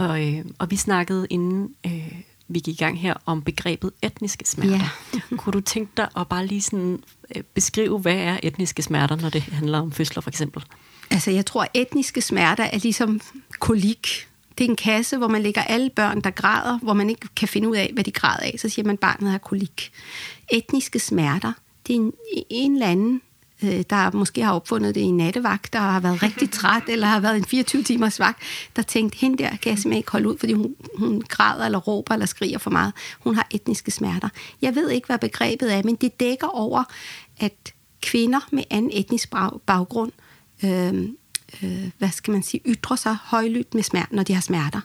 [0.00, 0.08] Ja.
[0.08, 4.44] Og, øh, og vi snakkede inden øh, vi gik i gang her om begrebet etniske
[4.46, 4.90] smerter.
[5.14, 5.20] Ja.
[5.36, 7.02] Kunne du tænke dig at bare lige sådan,
[7.36, 10.64] øh, beskrive, hvad er etniske smerter, når det handler om fødsler for eksempel?
[11.10, 13.20] Altså jeg tror, at etniske smerter er ligesom
[13.58, 14.28] kolik
[14.58, 17.48] det er en kasse, hvor man lægger alle børn, der græder, hvor man ikke kan
[17.48, 18.54] finde ud af, hvad de græder af.
[18.58, 19.92] Så siger man, at barnet har kolik.
[20.52, 21.52] Etniske smerter,
[21.86, 22.12] det er en,
[22.50, 23.22] en eller anden,
[23.62, 27.20] øh, der måske har opfundet det i nattevagt, der har været rigtig træt, eller har
[27.20, 28.42] været en 24-timers vagt,
[28.76, 31.78] der tænkte, hende der kan jeg simpelthen ikke holde ud, fordi hun, hun græder, eller
[31.78, 32.92] råber, eller skriger for meget.
[33.20, 34.28] Hun har etniske smerter.
[34.62, 36.84] Jeg ved ikke, hvad begrebet er, men det dækker over,
[37.38, 39.30] at kvinder med anden etnisk
[39.66, 40.12] baggrund
[40.64, 41.08] øh,
[41.62, 44.80] øh, hvad skal man sige, ytre sig højlydt med smerte, når de har smerter.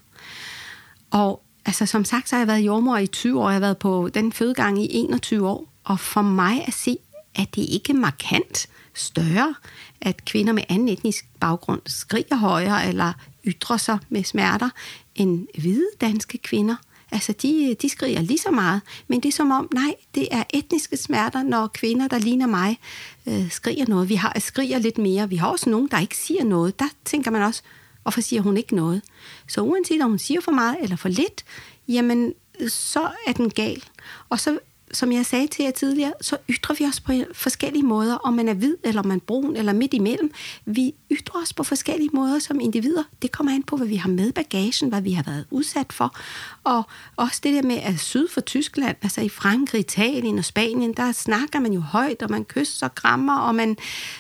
[1.12, 3.78] Og altså, som sagt, så har jeg været jordmor i 20 år, jeg har været
[3.78, 6.98] på den fødegang i 21 år, og for mig at se,
[7.36, 9.56] at det ikke markant større,
[10.02, 13.14] at kvinder med anden etnisk baggrund skriger højere eller
[13.46, 14.70] ytrer sig med smerter
[15.16, 16.76] end hvide danske kvinder–
[17.14, 20.44] Altså, de, de skriger lige så meget, men det er som om, nej, det er
[20.54, 22.80] etniske smerter, når kvinder, der ligner mig,
[23.28, 24.10] øh, skriger noget.
[24.10, 25.30] Vi har skriger lidt mere.
[25.30, 26.80] Vi har også nogen, der ikke siger noget.
[26.80, 27.62] Der tænker man også,
[28.02, 29.02] hvorfor siger hun ikke noget?
[29.48, 31.46] Så uanset om hun siger for meget eller for lidt,
[31.88, 32.34] jamen,
[32.68, 33.84] så er den gal.
[34.30, 34.60] Og så
[34.94, 38.48] som jeg sagde til jer tidligere, så ytrer vi os på forskellige måder, om man
[38.48, 40.32] er hvid, eller om man er brun, eller midt imellem.
[40.66, 43.04] Vi ytrer os på forskellige måder som individer.
[43.22, 46.18] Det kommer an på, hvad vi har med bagagen, hvad vi har været udsat for.
[46.64, 46.84] Og
[47.16, 51.12] også det der med, at syd for Tyskland, altså i Frankrig, Italien og Spanien, der
[51.12, 53.78] snakker man jo højt, og man kysser og krammer, og man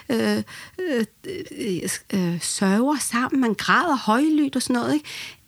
[0.09, 0.37] øh,
[0.79, 4.93] øh, øh, øh, øh sørger sammen, man græder højlydt og sådan noget.
[4.93, 5.05] Ikke?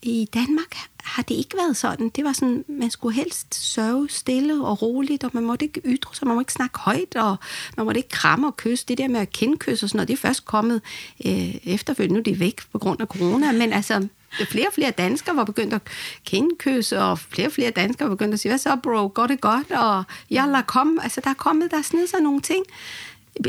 [0.08, 2.10] I Danmark har det ikke været sådan.
[2.10, 6.16] Det var sådan, man skulle helst sørge stille og roligt, og man måtte ikke ytre
[6.16, 7.38] sig, man måtte ikke snakke højt, og
[7.78, 8.86] man måtte ikke kramme og kysse.
[8.88, 10.82] Det der med at kendkysse og sådan noget, det er først kommet
[11.26, 12.14] øh, efterfølgende.
[12.14, 15.44] Nu er det væk på grund af corona, men altså, flere og flere danskere var
[15.44, 15.82] begyndt at
[16.26, 19.42] kendkysse, og flere og flere danskere var begyndt at sige, hvad så bro, går det
[19.42, 21.00] godt, og jalla, kom.
[21.04, 22.66] Altså, der er kommet, der er sig nogle ting.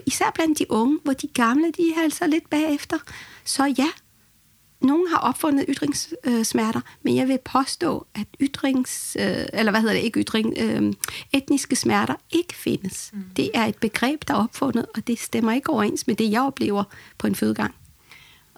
[0.07, 2.99] Især blandt de unge, hvor de gamle, de er altså lidt bagefter.
[3.45, 3.89] Så ja,
[4.81, 10.03] nogen har opfundet ytringssmerter, men jeg vil påstå, at ytrings, øh, eller hvad hedder det,
[10.03, 10.93] ikke ytring, øh,
[11.33, 13.11] etniske smerter ikke findes.
[13.13, 13.25] Mm.
[13.37, 16.43] Det er et begreb, der er opfundet, og det stemmer ikke overens med det, jeg
[16.43, 16.85] oplever
[17.19, 17.75] på en fødegang.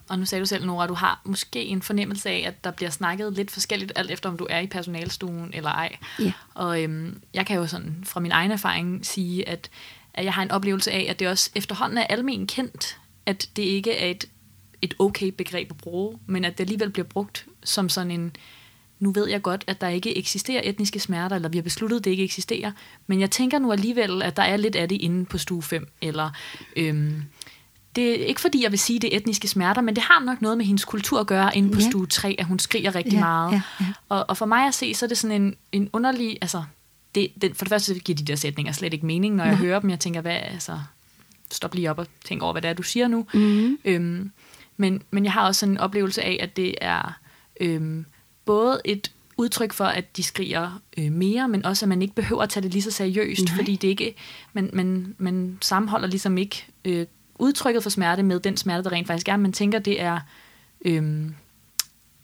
[0.08, 2.70] Og nu sagde du selv, Nora, at du har måske en fornemmelse af, at der
[2.70, 5.96] bliver snakket lidt forskelligt, alt efter om du er i personalstuen eller ej.
[6.18, 6.32] Ja.
[6.54, 9.70] Og øhm, jeg kan jo sådan fra min egen erfaring sige, at,
[10.14, 13.62] at jeg har en oplevelse af, at det også efterhånden er almen kendt, at det
[13.62, 14.24] ikke er et
[14.82, 18.36] et okay begreb at bruge, men at det alligevel bliver brugt som sådan en,
[19.00, 22.04] nu ved jeg godt, at der ikke eksisterer etniske smerter, eller vi har besluttet, at
[22.04, 22.72] det ikke eksisterer,
[23.06, 25.88] men jeg tænker nu alligevel, at der er lidt af det inde på stue 5,
[26.02, 26.30] eller
[26.76, 27.22] øhm,
[27.96, 30.42] det er ikke fordi, jeg vil sige, det er etniske smerter, men det har nok
[30.42, 31.90] noget med hendes kultur at gøre inde på Ja.
[31.90, 33.52] stue 3, at hun skriger rigtig Ja, meget.
[33.52, 33.86] ja, ja.
[34.08, 36.62] Og, og for mig at se, så er det sådan en, en underlig, altså,
[37.14, 39.80] det, det, for det første giver de der sætninger slet ikke mening, når jeg hører
[39.80, 39.90] dem.
[39.90, 40.78] Jeg tænker, hvad, altså,
[41.50, 43.26] stop lige op og tænk over, hvad det er, du siger nu.
[43.34, 43.78] Mm.
[43.84, 44.30] Øhm,
[44.78, 47.18] men, men jeg har også sådan en oplevelse af, at det er
[47.60, 48.06] øhm,
[48.44, 52.42] både et udtryk for, at de skriger øh, mere, men også, at man ikke behøver
[52.42, 53.56] at tage det lige så seriøst, Nej.
[53.56, 54.14] fordi det ikke,
[54.52, 57.06] man, man, man sammenholder ligesom ikke øh,
[57.38, 59.36] udtrykket for smerte med den smerte, der rent faktisk er.
[59.36, 60.20] Man tænker, det er
[60.84, 61.34] øhm,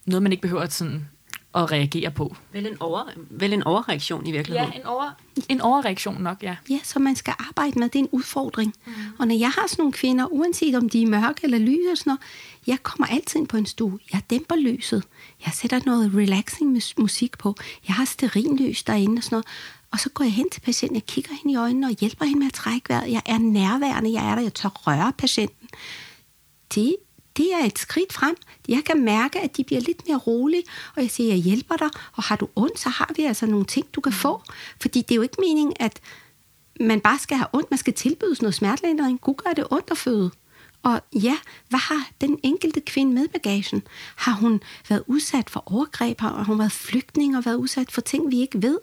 [0.07, 1.09] noget, man ikke behøver at, sådan,
[1.55, 2.37] at reagere på.
[2.53, 4.73] Vel en, over, vel en overreaktion i virkeligheden.
[4.73, 5.11] Ja, en, over,
[5.49, 6.57] en overreaktion nok, ja.
[6.71, 7.89] Ja, som man skal arbejde med.
[7.89, 8.75] Det er en udfordring.
[8.87, 8.93] Mm.
[9.19, 11.99] Og når jeg har sådan nogle kvinder, uanset om de er mørke eller lyse og
[11.99, 12.21] sådan noget,
[12.67, 13.99] jeg kommer altid ind på en stue.
[14.13, 15.05] Jeg dæmper lyset.
[15.47, 17.55] Jeg sætter noget relaxing mus- musik på.
[17.89, 19.47] Jeg har sterinlys derinde og sådan noget.
[19.93, 22.39] Og så går jeg hen til patienten, jeg kigger hende i øjnene og hjælper hende
[22.39, 23.11] med at trække vejret.
[23.13, 25.69] Jeg er nærværende, jeg er der, jeg tør røre patienten.
[26.75, 26.97] Det,
[27.37, 28.37] det er et skridt frem.
[28.69, 30.63] Jeg kan mærke, at de bliver lidt mere rolige,
[30.97, 33.65] og jeg siger, jeg hjælper dig, og har du ondt, så har vi altså nogle
[33.65, 34.43] ting, du kan få.
[34.81, 36.01] Fordi det er jo ikke meningen, at
[36.81, 39.21] man bare skal have ondt, man skal tilbydes noget smertelindring.
[39.21, 40.31] Gud gør det ondt at føde.
[40.85, 41.37] Og ja,
[41.69, 43.83] hvad har den enkelte kvinde med bagagen?
[44.17, 46.21] Har hun været udsat for overgreb?
[46.21, 48.79] Har hun været flygtning og været udsat for ting, vi ikke ved?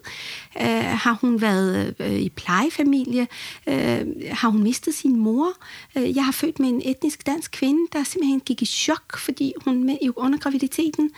[0.60, 3.28] Øh, har hun været øh, i plejefamilie?
[3.66, 5.52] Øh, har hun mistet sin mor?
[5.96, 9.52] Øh, jeg har født med en etnisk dansk kvinde, der simpelthen gik i chok, fordi
[9.64, 11.10] hun med, under graviditeten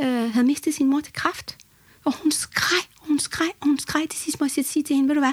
[0.00, 1.56] øh, havde mistet sin mor til kræft.
[2.04, 4.08] Og hun skreg, og hun skreg, og hun skreg.
[4.10, 5.32] Til sidst må jeg sige til hende, ved du hvad,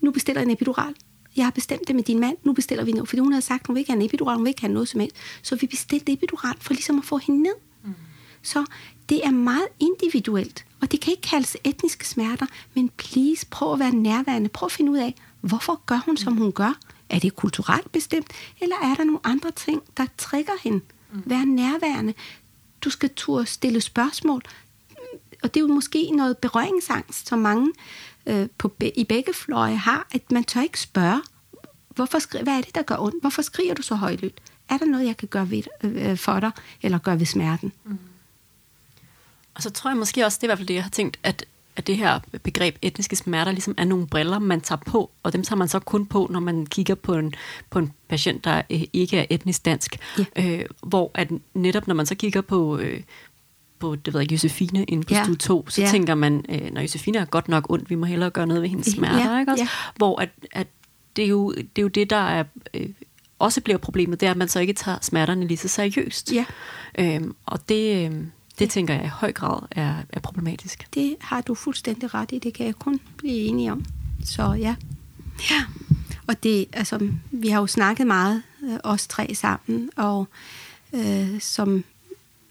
[0.00, 0.94] nu bestiller jeg en epidural.
[1.38, 3.08] Jeg har bestemt det med din mand, nu bestiller vi noget.
[3.08, 4.88] Fordi hun havde sagt, hun vil ikke have en epidural, hun vil ikke have noget
[4.88, 5.16] som helst.
[5.42, 7.54] Så vi bestilte epidural for ligesom at få hende ned.
[7.84, 7.94] Mm.
[8.42, 8.64] Så
[9.08, 13.78] det er meget individuelt, og det kan ikke kaldes etniske smerter, men please, prøv at
[13.78, 14.48] være nærværende.
[14.48, 16.78] Prøv at finde ud af, hvorfor gør hun, som hun gør?
[17.08, 20.80] Er det kulturelt bestemt, eller er der nogle andre ting, der trigger hende?
[21.12, 21.22] Mm.
[21.26, 22.14] Vær nærværende.
[22.84, 24.42] Du skal turde stille spørgsmål.
[25.42, 27.72] Og det er jo måske noget berøringsangst, som mange
[28.26, 31.22] øh, på, i begge fløje har, at man tør ikke spørge,
[31.94, 33.20] hvorfor skri- hvad er det, der gør ondt?
[33.20, 34.40] Hvorfor skriger du så højlydt?
[34.68, 36.50] Er der noget, jeg kan gøre ved, øh, for dig,
[36.82, 37.72] eller gøre ved smerten?
[39.54, 41.18] Og så tror jeg måske også, det er i hvert fald det, jeg har tænkt,
[41.22, 41.44] at,
[41.76, 45.42] at det her begreb etniske smerter ligesom er nogle briller, man tager på, og dem
[45.42, 47.34] tager man så kun på, når man kigger på en,
[47.70, 49.98] på en patient, der øh, ikke er etnisk dansk.
[50.18, 50.24] Ja.
[50.36, 52.78] Øh, hvor at netop når man så kigger på...
[52.78, 53.00] Øh,
[53.78, 55.18] på, det ved jeg Josefine inde på Ja.
[55.18, 55.24] ja.
[55.24, 55.86] stue 2, så Ja.
[55.86, 55.90] ja.
[55.92, 58.68] tænker man, øh, når Josefine er godt nok ondt, vi må hellere gøre noget ved
[58.68, 59.64] hendes Ja, smerter, ikke også?
[59.64, 59.68] ja.
[59.96, 60.66] Hvor at, at
[61.16, 62.88] det, er jo, det er jo det, der er, øh,
[63.38, 66.32] også bliver problemet, det er, at man så ikke tager smerterne lige så seriøst.
[66.32, 66.44] Ja.
[66.98, 70.86] Øhm, og det, øhm, det tænker jeg i høj grad er, er problematisk.
[70.94, 73.84] Det har du fuldstændig ret i, det kan jeg kun blive enig om.
[74.24, 74.74] Så ja.
[75.50, 75.62] ja.
[76.26, 80.28] Og det, altså, vi har jo snakket meget, øh, os tre sammen, og
[80.92, 81.84] øh, som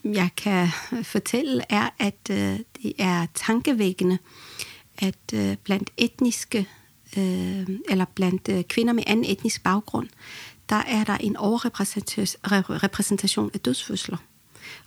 [0.04, 0.68] jeg kan
[1.04, 4.18] fortælle, er, at øh, det er tankevækkende,
[4.98, 6.68] at øh, blandt etniske,
[7.18, 10.10] øh, eller blandt øh, kvinder med anden etnisk baggrund,
[10.70, 14.18] der er der en overrepræsentation af dødsfødsler.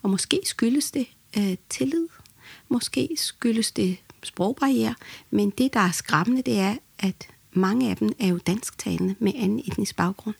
[0.02, 1.06] Og måske skyldes det
[1.38, 2.08] øh, tillid,
[2.68, 4.94] måske skyldes det sprogbarriere,
[5.30, 9.32] men det, der er skræmmende, det er, at mange af dem er jo dansktalende med
[9.36, 10.34] anden etnisk baggrund.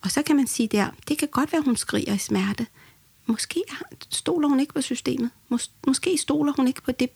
[0.00, 2.66] Og så kan man sige der, det kan godt være, hun skriger i smerte.
[3.26, 3.62] Måske
[4.10, 5.30] stoler hun ikke på systemet.
[5.52, 7.10] Mås- måske stoler hun ikke på det,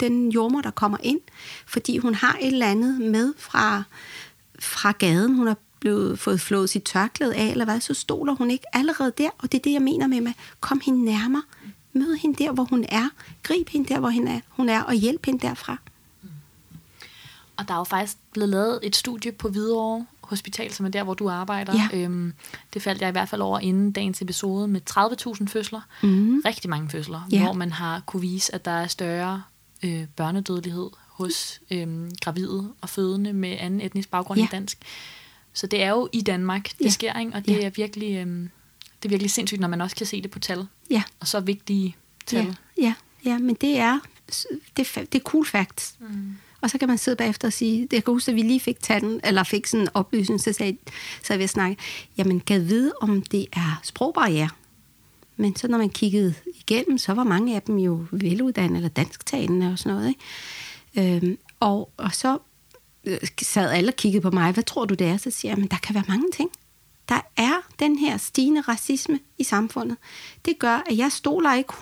[0.00, 1.20] den jordmor, der kommer ind,
[1.66, 3.82] fordi hun har et eller andet med fra,
[4.58, 5.34] fra gaden.
[5.34, 9.12] Hun har blevet, fået flået sit tørklæde af, eller hvad, så stoler hun ikke allerede
[9.18, 9.30] der.
[9.38, 11.42] Og det er det, jeg mener med, med kom hende nærmere.
[11.92, 13.08] Mød hende der, hvor hun er.
[13.42, 15.76] Grib hende der, hvor hun er, hun er og hjælp hende derfra.
[17.56, 21.02] Og der er jo faktisk blevet lavet et studie på Hvidovre Hospital, som er der,
[21.02, 21.72] hvor du arbejder.
[21.92, 21.98] Ja.
[21.98, 22.32] Øhm,
[22.74, 24.80] det faldt jeg i hvert fald over inden dagens episode med
[25.40, 25.80] 30.000 fødsler.
[26.02, 26.42] Mhm.
[26.44, 27.42] Rigtig mange fødsler, Ja.
[27.42, 29.42] hvor man har kunne vise, at der er større
[29.82, 34.42] øh, børnedødelighed hos øh, gravide og fødende med anden etnisk baggrund Ja.
[34.44, 34.78] end dansk.
[35.52, 36.90] Så det er jo i Danmark, det Ja.
[36.90, 37.32] sker, ikke?
[37.34, 37.66] og det Ja.
[37.66, 38.16] er virkelig...
[38.26, 38.48] Øh,
[39.02, 40.66] det er virkelig sindssygt, når man også kan se det på tal.
[40.90, 41.02] Ja.
[41.20, 42.44] Og så vigtige tal.
[42.78, 43.98] Ja, ja, ja, men det er,
[44.76, 45.94] det, er det er cool facts.
[46.00, 46.36] Mm.
[46.62, 48.60] Og så kan man sidde bagefter og sige, det jeg kan huske, at vi lige
[48.60, 50.76] fik tanden, eller fik sådan en oplysning, så sagde
[51.22, 51.76] så vi snakke,
[52.18, 54.48] jamen kan vide, om det er sprogbarriere.
[55.36, 59.72] Men så når man kiggede igennem, så var mange af dem jo veluddannede eller dansktalende
[59.72, 60.08] og sådan noget.
[60.08, 61.16] Ikke?
[61.16, 62.38] Øhm, og, og så
[63.04, 65.16] øh, sad alle og kiggede på mig, hvad tror du det er?
[65.16, 66.50] Så siger jeg, men der kan være mange ting.
[67.08, 69.96] der er den her stigende racisme i samfundet.
[70.44, 71.72] Det gør, at jeg stoler ikke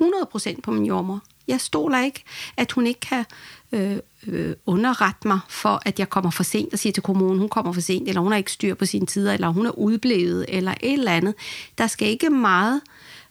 [0.56, 1.20] 100% på min jordmor.
[1.48, 2.24] Jeg stoler ikke,
[2.56, 3.24] at hun ikke kan
[3.72, 7.48] øh, øh, underrette mig for, at jeg kommer for sent og siger til kommunen, hun
[7.48, 10.44] kommer for sent, eller hun har ikke styr på sine tider, eller hun er udblevet,
[10.48, 11.34] eller et eller andet.
[11.78, 12.80] Der skal ikke meget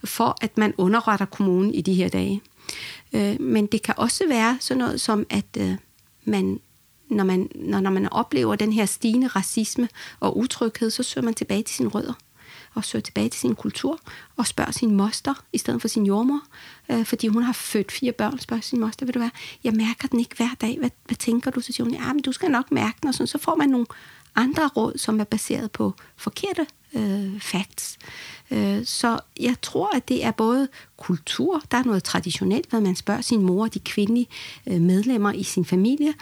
[0.04, 2.42] for, at man underretter kommunen i de her dage.
[3.14, 5.76] Øh, men det kan også være sådan noget som, at øh,
[6.26, 6.60] man
[7.10, 11.34] når man, når, når man oplever den her stigende racisme og utryghed, så søger man
[11.34, 12.14] tilbage til sine rødder
[12.74, 14.00] og søger tilbage til sin kultur
[14.38, 16.42] og spørger sin moster i stedet for sin jordmor,
[16.92, 19.32] øh, fordi hun har født fire børn, spørger sin moster, vil du være,
[19.64, 21.62] jeg mærker den ikke hver dag, hvad, hvad tænker du?
[21.62, 23.70] Så siger hun, ja, men du skal nok mærke den, og sådan, så får man
[23.70, 23.86] nogle
[24.36, 27.98] andre råd, som er baseret på forkerte øh, facts.
[28.52, 32.96] Øh, så jeg tror, at det er både kultur, der er noget traditionelt, hvad man
[32.96, 34.28] spørger sin mor og de kvindelige
[34.68, 36.14] øh, medlemmer i sin familie,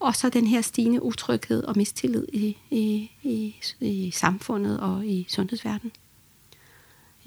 [0.00, 5.26] og så den her stigende utryghed og mistillid i, i, i, i samfundet og i
[5.28, 5.92] sundhedsverdenen.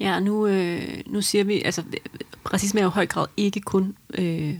[0.00, 1.82] Ja, nu, øh, nu siger vi, altså
[2.52, 4.58] racisme er jo i høj grad ikke kun øh,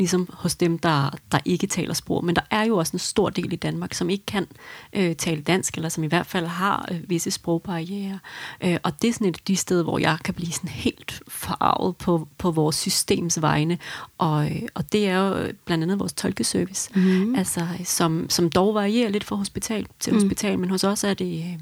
[0.00, 2.24] ligesom hos dem, der, der ikke taler sprog.
[2.24, 4.46] Men der er jo også en stor del i Danmark, som ikke kan
[4.92, 8.18] øh, tale dansk, eller som i hvert fald har øh, visse sprogbarriere.
[8.64, 11.22] Øh, og det er sådan et af de steder, hvor jeg kan blive sådan helt
[11.28, 13.78] farvet på, på vores systems vegne.
[14.18, 17.34] Og, øh, og det er jo blandt andet vores tolkeservice, mm.
[17.34, 20.20] altså, som, som dog varierer lidt fra hospital til mm.
[20.20, 21.38] hospital, men hos os er det...
[21.38, 21.58] Øh,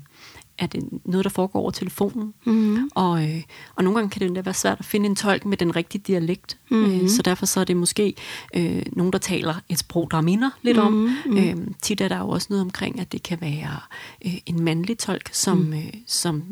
[0.59, 2.35] er det noget, der foregår over telefonen.
[2.45, 2.91] Mm-hmm.
[2.95, 3.43] Og, øh,
[3.75, 6.03] og nogle gange kan det endda være svært at finde en tolk med den rigtige
[6.07, 6.59] dialekt.
[6.71, 7.01] Mm-hmm.
[7.01, 8.15] Øh, så derfor så er det måske
[8.55, 11.33] øh, nogen, der taler et sprog, der minder lidt mm-hmm.
[11.33, 11.39] om.
[11.39, 13.79] Øh, tit er der jo også noget omkring, at det kan være
[14.27, 15.73] øh, en mandlig tolk, som, mm.
[15.73, 16.43] øh, som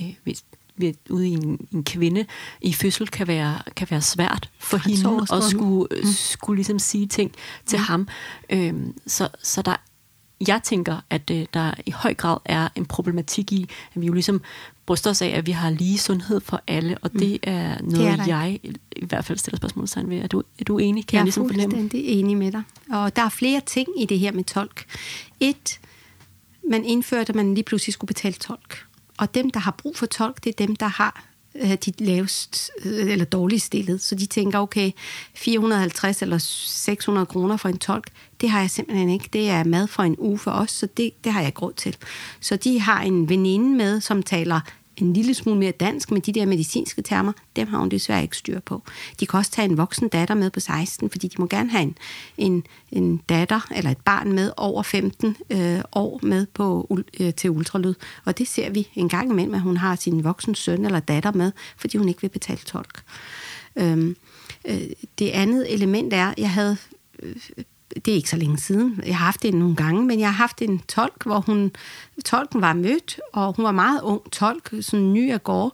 [0.00, 0.44] øh, hvis,
[0.76, 2.26] ved, ude i en, en kvinde
[2.60, 6.08] i fødsel kan være, kan være svært for hende at skulle, mm.
[6.12, 7.32] skulle ligesom sige ting
[7.66, 7.84] til mm.
[7.84, 8.08] ham.
[8.50, 9.76] Øhm, så, så der
[10.46, 14.12] jeg tænker, at øh, der i høj grad er en problematik i, at vi jo
[14.12, 14.42] ligesom
[14.86, 17.52] bryster os af, at vi har lige sundhed for alle, og det mm.
[17.52, 18.60] er noget, det er jeg
[18.96, 20.18] i hvert fald stiller spørgsmål ved.
[20.18, 21.06] Er du, er du enig?
[21.06, 22.62] Kan jeg, jeg er ligesom fuldstændig enig med dig.
[22.90, 24.84] Og der er flere ting i det her med tolk.
[25.40, 25.80] Et,
[26.70, 28.86] man indførte, at man lige pludselig skulle betale tolk.
[29.18, 31.27] Og dem, der har brug for tolk, det er dem, der har
[31.60, 34.00] Øh, de lavest øh, eller dårligst stillet.
[34.02, 34.90] Så de tænker, okay,
[35.34, 39.28] 450 eller 600 kroner for en tolk, det har jeg simpelthen ikke.
[39.32, 41.72] Det er mad for en uge for os, så det, det har jeg ikke råd
[41.72, 41.96] til.
[42.40, 44.60] Så de har en veninde med, som taler
[45.00, 48.36] en lille smule mere dansk, men de der medicinske termer, dem har hun desværre ikke
[48.36, 48.82] styr på.
[49.20, 51.82] De kan også tage en voksen datter med på 16, fordi de må gerne have
[51.82, 51.96] en,
[52.38, 57.50] en, en datter eller et barn med over 15 øh, år med på, øh, til
[57.50, 57.94] ultralyd.
[58.24, 61.32] Og det ser vi en gang imellem, at hun har sin voksen søn eller datter
[61.32, 63.02] med, fordi hun ikke vil betale tolk.
[63.76, 64.16] Øhm,
[64.64, 64.80] øh,
[65.18, 66.76] det andet element er, jeg havde
[67.22, 67.36] øh,
[67.94, 69.00] det er ikke så længe siden.
[69.06, 71.72] Jeg har haft det nogle gange, men jeg har haft en tolk, hvor hun,
[72.24, 75.72] tolken var mødt, og hun var meget ung tolk, sådan ny af gårde.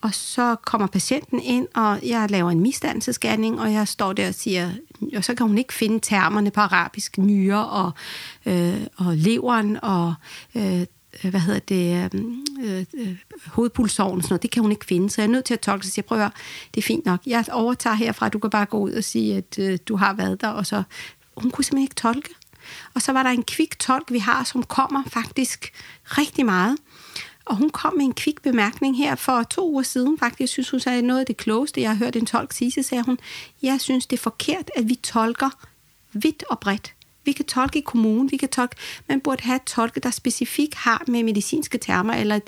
[0.00, 4.34] Og så kommer patienten ind, og jeg laver en misdannelsescanning, og jeg står der og
[4.34, 4.70] siger,
[5.16, 7.90] og så kan hun ikke finde termerne på arabisk, nyre og,
[8.46, 10.14] øh, og leveren og
[10.54, 10.80] øh,
[11.24, 12.20] øh hvad hedder det, øh,
[12.64, 15.44] øh, øh, hovedpulsåren og sådan noget, det kan hun ikke finde, så jeg er nødt
[15.44, 16.30] til at tolke, så jeg prøver,
[16.74, 19.58] det er fint nok, jeg overtager herfra, du kan bare gå ud og sige, at
[19.58, 20.82] øh, du har været der, og så
[21.36, 22.34] hun kunne simpelthen ikke tolke.
[22.94, 25.72] Og så var der en kvik tolk, vi har, som kommer faktisk
[26.04, 26.76] rigtig meget.
[27.44, 30.18] Og hun kom med en kvik bemærkning her for to uger siden.
[30.18, 32.70] Faktisk, jeg synes, hun sagde noget af det klogeste, jeg har hørt en tolk sige.
[32.70, 33.18] Så sagde hun,
[33.62, 35.50] jeg synes, det er forkert, at vi tolker
[36.12, 36.94] vidt og bredt.
[37.24, 38.76] Vi kan tolke i kommunen, vi kan tolke,
[39.08, 42.40] man burde have tolke, der specifikt har med medicinske termer, eller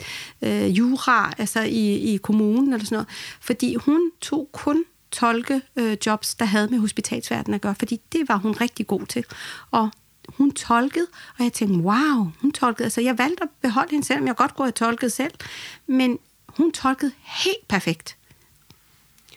[0.43, 3.09] øh, jura, altså i, i kommunen, eller sådan noget.
[3.41, 8.37] Fordi hun tog kun tolkejobs, øh, der havde med hospitalsverdenen at gøre, fordi det var
[8.37, 9.25] hun rigtig god til.
[9.71, 9.91] Og
[10.29, 11.07] hun tolkede,
[11.39, 12.85] og jeg tænkte, wow, hun tolkede.
[12.85, 15.33] Altså, jeg valgte at beholde hende, selvom jeg godt kunne have tolket selv,
[15.87, 18.17] men hun tolkede helt perfekt.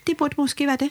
[0.06, 0.90] Det burde måske være det.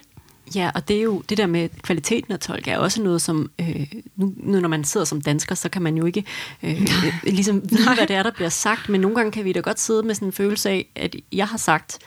[0.56, 3.52] Ja, og det er jo det der med kvaliteten af tolk er også noget, som
[3.62, 6.26] øh, nu, nu når man sidder som dansker, så kan man jo ikke
[6.64, 9.54] øh, øh, ligesom vide, hvad det er, der bliver sagt, men nogle gange kan vi
[9.54, 12.00] da godt sidde med sådan en følelse af, at jeg har sagt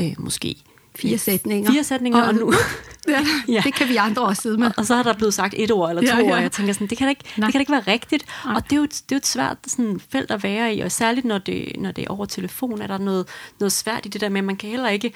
[0.00, 0.56] øh, måske
[0.98, 1.72] Fire sætninger.
[1.72, 2.52] Fire sætninger, og, og nu...
[3.08, 4.66] ja, ja, det kan vi andre også sidde med.
[4.66, 6.36] Og, og så har der blevet sagt et ord eller to ja, ja.
[6.36, 8.24] og jeg tænker sådan, det kan da ikke, det kan da ikke være rigtigt.
[8.44, 8.54] Nej.
[8.54, 10.92] Og det er, jo, det er jo et svært sådan, felt at være i, og
[10.92, 13.26] særligt når det, når det er over telefon, er der noget,
[13.60, 15.12] noget svært i det der med, at man kan heller ikke...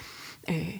[0.50, 0.74] Øh,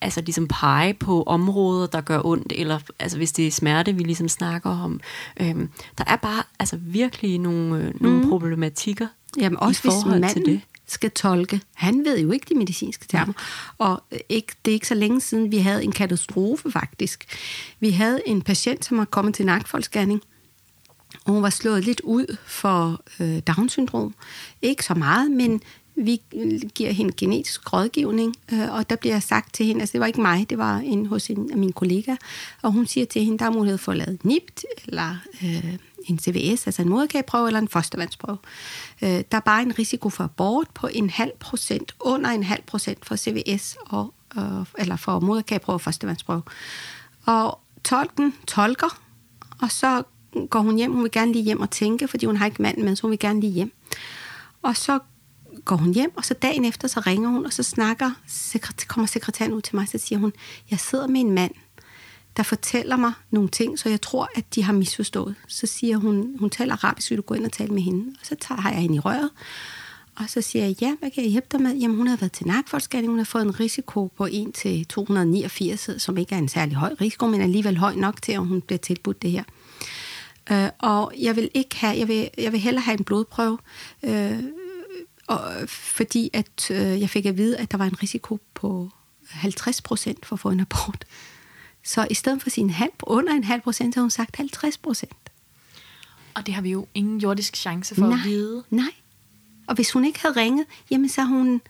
[0.00, 4.02] altså ligesom pege på områder, der gør ondt, eller altså hvis det er smerte, vi
[4.02, 5.00] ligesom snakker om.
[5.40, 8.28] Øhm, der er bare altså virkelig nogle, øh, nogle mm.
[8.28, 9.06] problematikker
[9.38, 11.60] Jamen også i forhold hvis manden, til det skal tolke.
[11.74, 13.32] Han ved jo ikke de medicinske termer.
[13.78, 17.26] Og ikke, det er ikke så længe siden, vi havde en katastrofe faktisk.
[17.80, 20.22] Vi havde en patient, som var kommet til nakfoldscanning,
[21.24, 24.14] og hun var slået lidt ud for øh, Down-syndrom.
[24.62, 25.62] Ikke så meget, men
[25.96, 26.20] vi
[26.74, 30.20] giver hende genetisk rådgivning, øh, og der bliver sagt til hende, altså det var ikke
[30.20, 32.16] mig, det var en hos en af mine kollegaer,
[32.62, 36.18] og hun siger til hende, der er mulighed for at lave NIPT, eller øh, en
[36.18, 38.38] CVS, altså en moderkageprøve, eller en fostervandsprøve.
[39.02, 42.62] Øh, der er bare en risiko for abort på en halv procent, under en halv
[42.66, 46.42] procent for CVS, og, øh, eller for moderkageprøve og fostervandsprøve.
[47.26, 49.00] Og tolken tolker,
[49.62, 50.02] og så
[50.50, 52.84] går hun hjem, hun vil gerne lige hjem og tænke, fordi hun har ikke manden
[52.84, 53.72] med, så hun vil gerne lige hjem.
[54.62, 54.98] Og så
[55.64, 58.10] går hun hjem, og så dagen efter, så ringer hun, og så snakker,
[58.88, 60.32] kommer sekretæren ud til mig, så siger hun,
[60.70, 61.52] jeg sidder med en mand,
[62.36, 65.34] der fortæller mig nogle ting, så jeg tror, at de har misforstået.
[65.48, 68.14] Så siger hun, hun taler arabisk, vil du gå ind og tale med hende?
[68.20, 69.30] Og så tager jeg hende i røret,
[70.16, 71.76] og så siger jeg, ja, hvad kan jeg hjælpe dig med?
[71.76, 75.90] Jamen, hun har været til nakforskning, hun har fået en risiko på 1 til 289,
[75.98, 78.78] som ikke er en særlig høj risiko, men alligevel høj nok til, at hun bliver
[78.78, 79.44] tilbudt det her.
[80.50, 83.58] Øh, og jeg vil ikke have, jeg vil, jeg vil hellere have en blodprøve,
[84.02, 84.42] øh,
[85.26, 88.90] og, fordi at øh, jeg fik at vide, at der var en risiko på
[89.28, 91.04] 50 procent for at få en abort.
[91.86, 95.30] Så i stedet for sin halv, under en halv procent, har hun sagt 50 procent.
[96.34, 98.64] Og det har vi jo ingen jordisk chance for nej, at vide.
[98.70, 98.94] Nej.
[99.66, 101.60] Og hvis hun ikke havde ringet, jamen så hun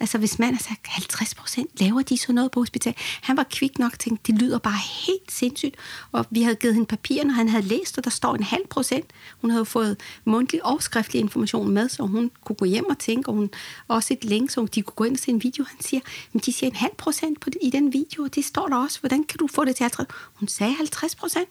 [0.00, 2.94] Altså hvis man har sagt 50 procent, laver de så noget på hospital?
[2.98, 5.76] Han var kvik nok og tænkte, det lyder bare helt sindssygt.
[6.12, 8.66] Og vi havde givet hende papirerne, når han havde læst, og der står en halv
[8.66, 9.10] procent.
[9.40, 13.28] Hun havde fået mundtlig og skriftlig information med, så hun kunne gå hjem og tænke,
[13.28, 13.50] og hun
[13.88, 15.64] også et link, så de kunne gå ind og se en video.
[15.64, 16.00] Han siger,
[16.32, 18.76] men de siger en halv procent på det, i den video, og det står der
[18.76, 19.00] også.
[19.00, 20.08] Hvordan kan du få det til 50?
[20.34, 21.48] Hun sagde 50 procent.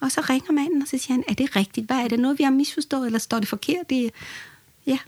[0.00, 1.86] Og så ringer manden, og så siger han, er det rigtigt?
[1.86, 3.90] Hvad er det noget, vi har misforstået, eller står det forkert?
[3.90, 4.10] Det,
[4.86, 4.98] ja,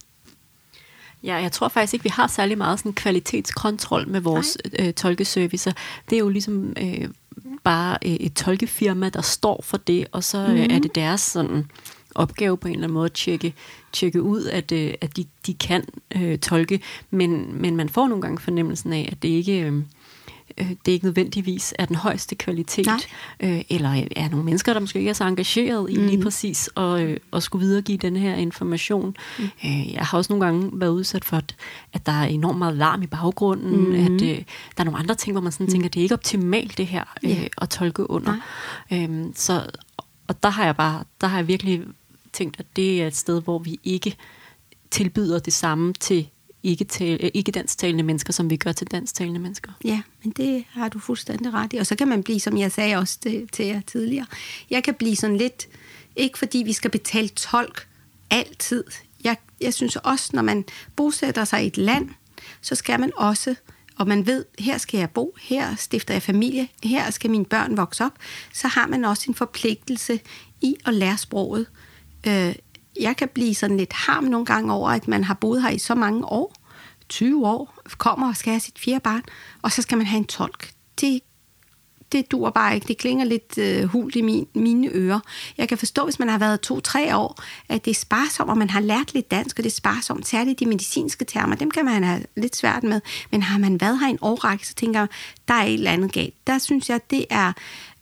[1.25, 5.73] Ja, jeg tror faktisk ikke, vi har særlig meget sådan kvalitetskontrol med vores øh, tolkeservicer.
[6.11, 7.09] Det er jo ligesom øh,
[7.65, 10.67] bare øh, et tolkefirma, der står for det, og så øh, mm.
[10.71, 11.71] er det deres sådan
[12.15, 13.55] opgave på en eller anden måde at tjekke,
[13.93, 15.85] tjekke ud, at, øh, at de, de kan
[16.17, 16.81] øh, tolke,
[17.11, 19.61] men, men man får nogle gange fornemmelsen af, at det ikke...
[19.61, 19.83] Øh,
[20.59, 22.89] det ikke nødvendigvis er den højeste kvalitet,
[23.41, 26.07] øh, eller er nogle mennesker, der måske ikke er så engageret i mm.
[26.07, 29.17] lige præcis at, øh, at skulle videregive den her information.
[29.39, 29.45] Mm.
[29.45, 31.57] Øh, jeg har også nogle gange været udsat for, at,
[31.93, 33.95] at der er enormt meget larm i baggrunden, mm.
[33.95, 34.45] at øh, der
[34.79, 35.71] er nogle andre ting, hvor man sådan mm.
[35.71, 37.47] tænker, at det er ikke optimalt det her øh, yeah.
[37.63, 38.35] at tolke under.
[38.93, 39.67] Øh, så,
[40.29, 41.83] og der har jeg bare, der har jeg virkelig
[42.33, 44.17] tænkt, at det er et sted, hvor vi ikke
[44.91, 46.29] tilbyder det samme til
[46.63, 49.73] ikke, tale, øh, ikke dansktalende mennesker, som vi gør til dansktalende mennesker.
[49.85, 51.77] Ja, men det har du fuldstændig ret i.
[51.77, 54.27] Og så kan man blive, som jeg sagde også til, til jer tidligere,
[54.71, 55.69] jeg kan blive sådan lidt,
[56.17, 57.87] ikke fordi vi skal betale tolk
[58.31, 58.85] altid.
[59.25, 60.65] Jeg, jeg synes også, når man
[60.97, 62.09] bosætter sig i et land,
[62.61, 63.55] så skal man også,
[63.97, 67.77] og man ved, her skal jeg bo, her stifter jeg familie, her skal mine børn
[67.77, 68.13] vokse op,
[68.53, 70.21] så har man også en forpligtelse
[70.61, 71.67] i at lære sproget.
[72.27, 72.55] Øh,
[73.01, 75.79] jeg kan blive sådan lidt harm nogle gange over, at man har boet her i
[75.79, 76.55] så mange år,
[77.09, 79.23] 20 år, kommer og skal have sit fjerde barn,
[79.63, 80.71] og så skal man have en tolk.
[81.01, 81.21] Det,
[82.13, 82.89] det dur bare ikke.
[82.89, 85.21] Det klinger lidt øh, hult i min, mine ører.
[85.59, 88.71] Jeg kan forstå, hvis man har været to-tre år, at det er sparsomt, og man
[88.71, 90.29] har lært lidt dansk, og det er sparsomt.
[90.29, 93.01] Særligt de medicinske termer, dem kan man have lidt svært med.
[93.31, 95.09] Men har man været her en årrække, så tænker jeg,
[95.49, 96.47] der er et eller andet galt.
[96.47, 97.53] Der synes jeg, det er,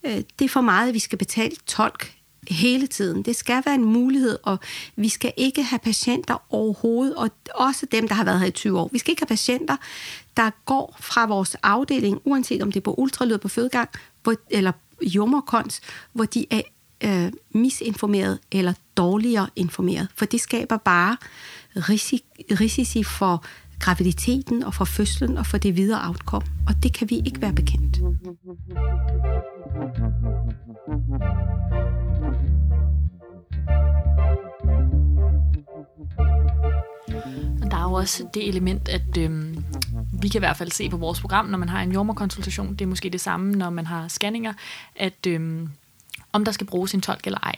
[0.04, 2.19] øh, det er for meget, at vi skal betale tolk
[2.50, 3.22] hele tiden.
[3.22, 4.58] Det skal være en mulighed, og
[4.96, 8.78] vi skal ikke have patienter overhovedet, og også dem, der har været her i 20
[8.78, 8.88] år.
[8.92, 9.76] Vi skal ikke have patienter,
[10.36, 13.88] der går fra vores afdeling, uanset om det er på ultralyd på fødegang,
[14.22, 15.80] hvor, eller jommerkons,
[16.12, 16.62] hvor de er
[17.04, 20.08] øh, misinformeret eller dårligere informeret.
[20.14, 21.16] For det skaber bare
[21.76, 22.24] risici,
[22.60, 23.44] risici for
[23.80, 26.46] graviditeten og for fødslen og for det videre outcome.
[26.68, 28.00] Og det kan vi ikke være bekendt.
[38.00, 39.64] Også det element, at øhm,
[40.20, 42.80] vi kan i hvert fald se på vores program, når man har en jordmorkonsultation, det
[42.80, 44.52] er måske det samme, når man har scanninger,
[44.96, 45.68] at øhm,
[46.32, 47.56] om der skal bruges en tolk eller ej.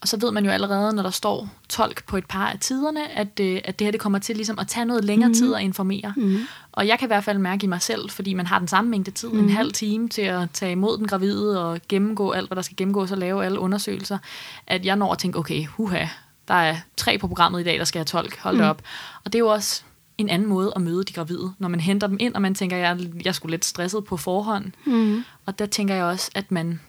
[0.00, 3.10] Og så ved man jo allerede, når der står tolk på et par af tiderne,
[3.18, 5.34] at, øh, at det her det kommer til ligesom at tage noget længere mm.
[5.34, 6.14] tid at informere.
[6.16, 6.38] Mm.
[6.72, 8.90] Og jeg kan i hvert fald mærke i mig selv, fordi man har den samme
[8.90, 9.38] mængde tid, mm.
[9.38, 12.76] en halv time til at tage imod den gravide og gennemgå alt, hvad der skal
[12.76, 14.18] gennemgås og lave alle undersøgelser,
[14.66, 16.06] at jeg når at tænke, okay, huha,
[16.50, 18.62] der er tre på programmet i dag, der skal have tolk, hold mm.
[18.62, 18.82] op.
[19.24, 19.82] Og det er jo også
[20.18, 22.76] en anden måde at møde de gravide, når man henter dem ind, og man tænker,
[22.76, 24.72] jeg, jeg skulle lidt stresset på forhånd.
[24.86, 25.24] Mm.
[25.46, 26.80] Og der tænker jeg også, at man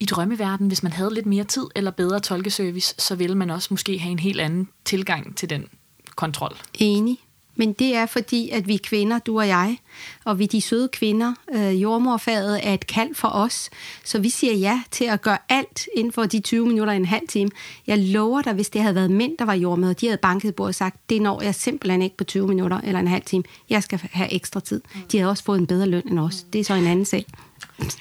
[0.00, 3.68] i drømmeverden, hvis man havde lidt mere tid eller bedre tolkeservice, så ville man også
[3.70, 5.68] måske have en helt anden tilgang til den
[6.16, 6.56] kontrol.
[6.74, 7.18] Enig.
[7.56, 9.78] Men det er fordi, at vi kvinder, du og jeg,
[10.24, 13.70] og vi de søde kvinder, øh, jordmorfaget er et kald for os.
[14.04, 17.04] Så vi siger ja til at gøre alt inden for de 20 minutter og en
[17.04, 17.50] halv time.
[17.86, 20.66] Jeg lover dig, hvis det havde været mænd, der var jordmøder, de havde banket på
[20.66, 23.44] og sagt, det når jeg simpelthen ikke på 20 minutter eller en halv time.
[23.70, 24.80] Jeg skal have ekstra tid.
[25.12, 26.46] De havde også fået en bedre løn end os.
[26.52, 27.26] Det er så en anden sag.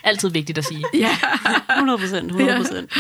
[0.04, 0.86] Altid vigtigt at sige.
[1.04, 1.18] Ja,
[1.76, 2.92] 100 procent, 100 procent.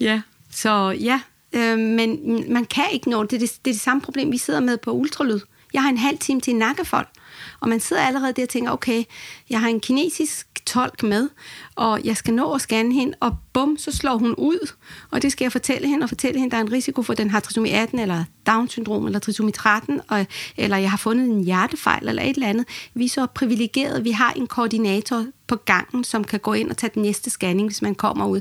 [0.00, 0.20] Ja,
[0.50, 1.20] så ja,
[1.52, 3.30] øh, men man kan ikke nå det.
[3.30, 5.40] Det er det, det er det samme problem, vi sidder med på ultralyd.
[5.72, 7.06] Jeg har en halv time til en nakkefold,
[7.60, 9.04] og man sidder allerede der og tænker, okay,
[9.50, 11.28] jeg har en kinesisk tolk med,
[11.74, 14.72] og jeg skal nå at scanne hende, og bum, så slår hun ud.
[15.10, 17.18] Og det skal jeg fortælle hende, og fortælle hende, der er en risiko for, at
[17.18, 21.44] den har trisomi 18, eller Down-syndrom, eller trisomi 13, og, eller jeg har fundet en
[21.44, 22.66] hjertefejl, eller et eller andet.
[22.94, 26.76] Vi er så privilegerede, vi har en koordinator på gangen, som kan gå ind og
[26.76, 28.40] tage den næste scanning, hvis man kommer ud.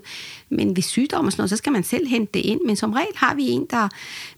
[0.49, 2.61] Men hvis sygdom og sådan noget, så skal man selv hente det ind.
[2.65, 3.89] Men som regel har vi en, der...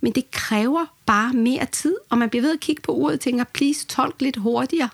[0.02, 3.20] Men det kræver bare mere tid, og man bliver ved at kigge på uret og
[3.20, 4.90] tænker, please, tolk lidt hurtigere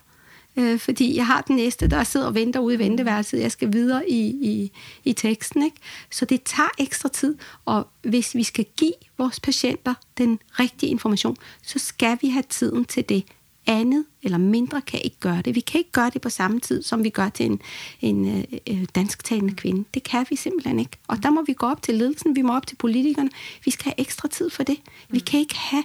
[0.60, 3.40] øh, fordi jeg har den næste, der sidder og venter ude i venteværelset.
[3.40, 4.72] Jeg skal videre i, i,
[5.04, 5.64] i teksten.
[5.64, 5.78] Ikke?
[6.12, 7.36] Så det tager ekstra tid,
[7.66, 12.86] og hvis vi skal give vores patienter den rigtige information, så skal vi have tiden
[12.86, 13.24] til det.
[13.68, 15.56] Andet eller mindre kan ikke gøre det.
[15.56, 17.62] Vi kan ikke gøre det på samme tid, som vi gør til en,
[18.02, 19.84] en øh, øh dansktalende kvinde.
[19.94, 20.98] Det kan vi simpelthen ikke.
[21.08, 23.30] Og der må vi gå op til ledelsen, vi må op til politikerne.
[23.66, 24.78] Vi skal have ekstra tid for det.
[25.10, 25.84] Vi kan ikke have,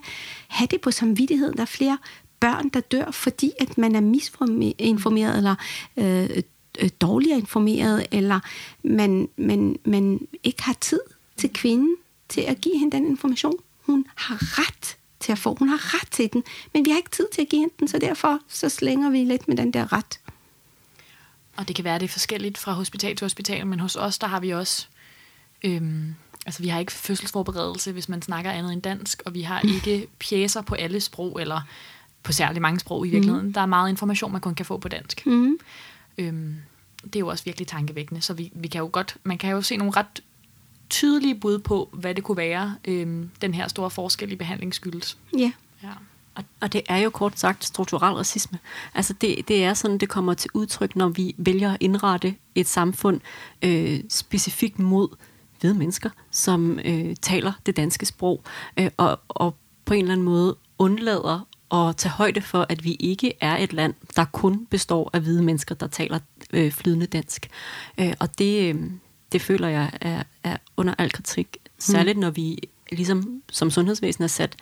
[0.49, 1.57] have det på samvittigheden.
[1.57, 1.99] Der er flere
[2.45, 5.55] børn, der dør, fordi at man er misinformeret, eller
[5.97, 6.30] øh,
[6.78, 8.40] øh dårligere informeret, eller
[8.82, 11.01] man, man, man ikke har tid
[11.36, 11.97] til kvinden
[12.28, 13.55] til at give hende den information.
[13.86, 15.55] Hun har ret til at få.
[15.55, 17.88] Hun har ret til den, men vi har ikke tid til at give hende den,
[17.88, 20.20] så derfor så slænger vi lidt med den der ret.
[21.57, 24.26] Og det kan være, det er forskelligt fra hospital til hospital, men hos os, der
[24.26, 24.86] har vi også...
[25.64, 26.14] Øhm,
[26.47, 30.07] altså, vi har ikke fødselsforberedelse, hvis man snakker andet end dansk, og vi har ikke
[30.18, 31.61] pjæser på alle sprog, eller
[32.25, 33.47] på særlig mange sprog i virkeligheden.
[33.47, 33.53] Mm.
[33.53, 35.27] Der er meget information, man kun kan få på dansk.
[35.27, 35.59] Mm.
[36.18, 36.57] Øhm,
[37.05, 39.62] det er jo også virkelig tankevækkende, så vi, vi kan jo godt, man kan jo
[39.62, 40.22] se nogle ret
[40.91, 45.18] tydelige bud på, hvad det kunne være, øhm, den her store forskel i behandling skyldes.
[45.39, 45.53] Ja.
[45.83, 45.89] ja.
[46.35, 48.59] Og, og det er jo kort sagt strukturel racisme.
[48.95, 52.68] Altså det, det er sådan, det kommer til udtryk, når vi vælger at indrette et
[52.68, 53.20] samfund
[53.62, 55.09] øh, specifikt mod
[55.61, 58.43] hvide mennesker, som øh, taler det danske sprog,
[58.77, 62.97] øh, og, og på en eller anden måde undlader at tage højde for, at vi
[63.01, 66.18] ikke er et land, der kun består af hvide mennesker, der taler
[66.53, 67.49] øh, flydende dansk.
[67.99, 68.91] Øh, og det, øh,
[69.33, 72.20] det føler jeg er, er under al kritik, særligt mm.
[72.20, 72.59] når vi
[72.93, 74.57] ligesom som sundhedsvæsen er sat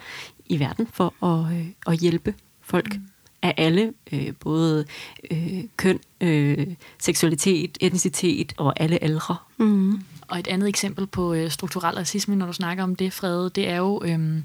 [0.47, 3.09] i verden for at, øh, at hjælpe folk mm.
[3.43, 4.85] af alle, øh, både
[5.31, 6.67] øh, køn, øh,
[6.99, 9.37] seksualitet, etnicitet og alle aldre.
[9.57, 10.03] Mm.
[10.29, 13.69] Og et andet eksempel på øh, strukturel racisme, når du snakker om det, Frede, det
[13.69, 14.03] er jo...
[14.05, 14.43] Øh,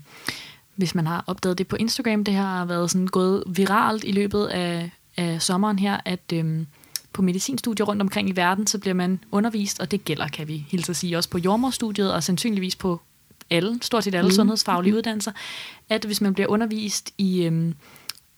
[0.77, 4.45] hvis man har opdaget det på Instagram, det har været sådan gået viralt i løbet
[4.45, 6.67] af, af sommeren her, at øhm,
[7.13, 10.65] på medicinstudier rundt omkring i verden, så bliver man undervist, og det gælder, kan vi
[10.69, 13.01] hilse at sige, også på jordmorstudiet, og sandsynligvis på
[13.49, 14.35] alle, stort set alle mm.
[14.35, 14.97] sundhedsfaglige mm.
[14.97, 15.31] uddannelser,
[15.89, 17.73] at hvis man bliver undervist i øhm,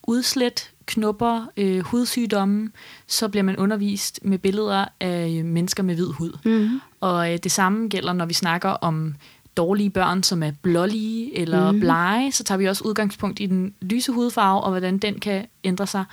[0.04, 2.72] udslæt, knupper, øh, hudsygdomme,
[3.08, 6.38] så bliver man undervist med billeder af mennesker med hvid hud.
[6.46, 6.82] Mm.
[7.00, 9.16] Og øh, det samme gælder, når vi snakker om
[9.60, 11.80] dårlige børn, som er blålige eller mm.
[11.80, 15.88] blege, så tager vi også udgangspunkt i den lyse hudfarve, og hvordan den kan ændre
[15.88, 16.06] sig.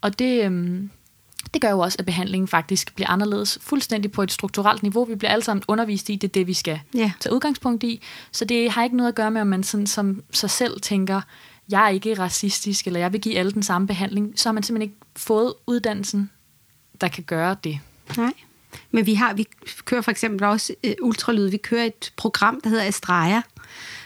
[0.00, 0.90] Og det, øhm,
[1.54, 5.04] det gør jo også, at behandlingen faktisk bliver anderledes, fuldstændig på et strukturelt niveau.
[5.04, 7.10] Vi bliver alle sammen undervist i, det er det, vi skal yeah.
[7.20, 8.02] tage udgangspunkt i.
[8.32, 11.20] Så det har ikke noget at gøre med, om man sådan, som sig selv tænker,
[11.68, 14.32] jeg er ikke racistisk, eller jeg vil give alle den samme behandling.
[14.36, 16.30] Så har man simpelthen ikke fået uddannelsen,
[17.00, 17.78] der kan gøre det.
[18.16, 18.32] Nej.
[18.90, 19.46] Men vi har, vi
[19.84, 21.48] kører for eksempel også øh, ultralyd.
[21.48, 23.42] Vi kører et program, der hedder Astraja.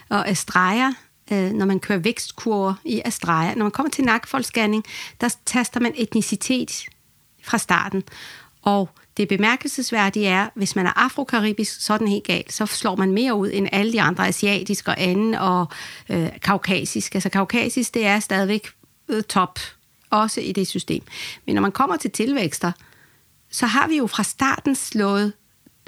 [0.09, 0.93] Og Astraja,
[1.33, 4.85] øh, når man kører vækstkurver i Astraja, når man kommer til nakkefoldsscanning,
[5.21, 6.87] der taster man etnicitet
[7.43, 8.03] fra starten.
[8.63, 12.53] Og det bemærkelsesværdige er, hvis man er afrokaribisk, så er den helt galt.
[12.53, 15.67] Så slår man mere ud end alle de andre, asiatiske og anden og
[16.09, 17.15] øh, kaukasisk.
[17.15, 18.69] Altså kaukasisk, det er stadigvæk
[19.09, 19.59] øh, top,
[20.11, 21.03] også i det system.
[21.47, 22.73] Men når man kommer til tilvækster,
[23.57, 25.33] så har vi jo fra starten slået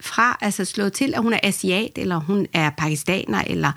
[0.01, 3.73] fra, altså slået til, at hun er asiat, eller hun er pakistaner, eller...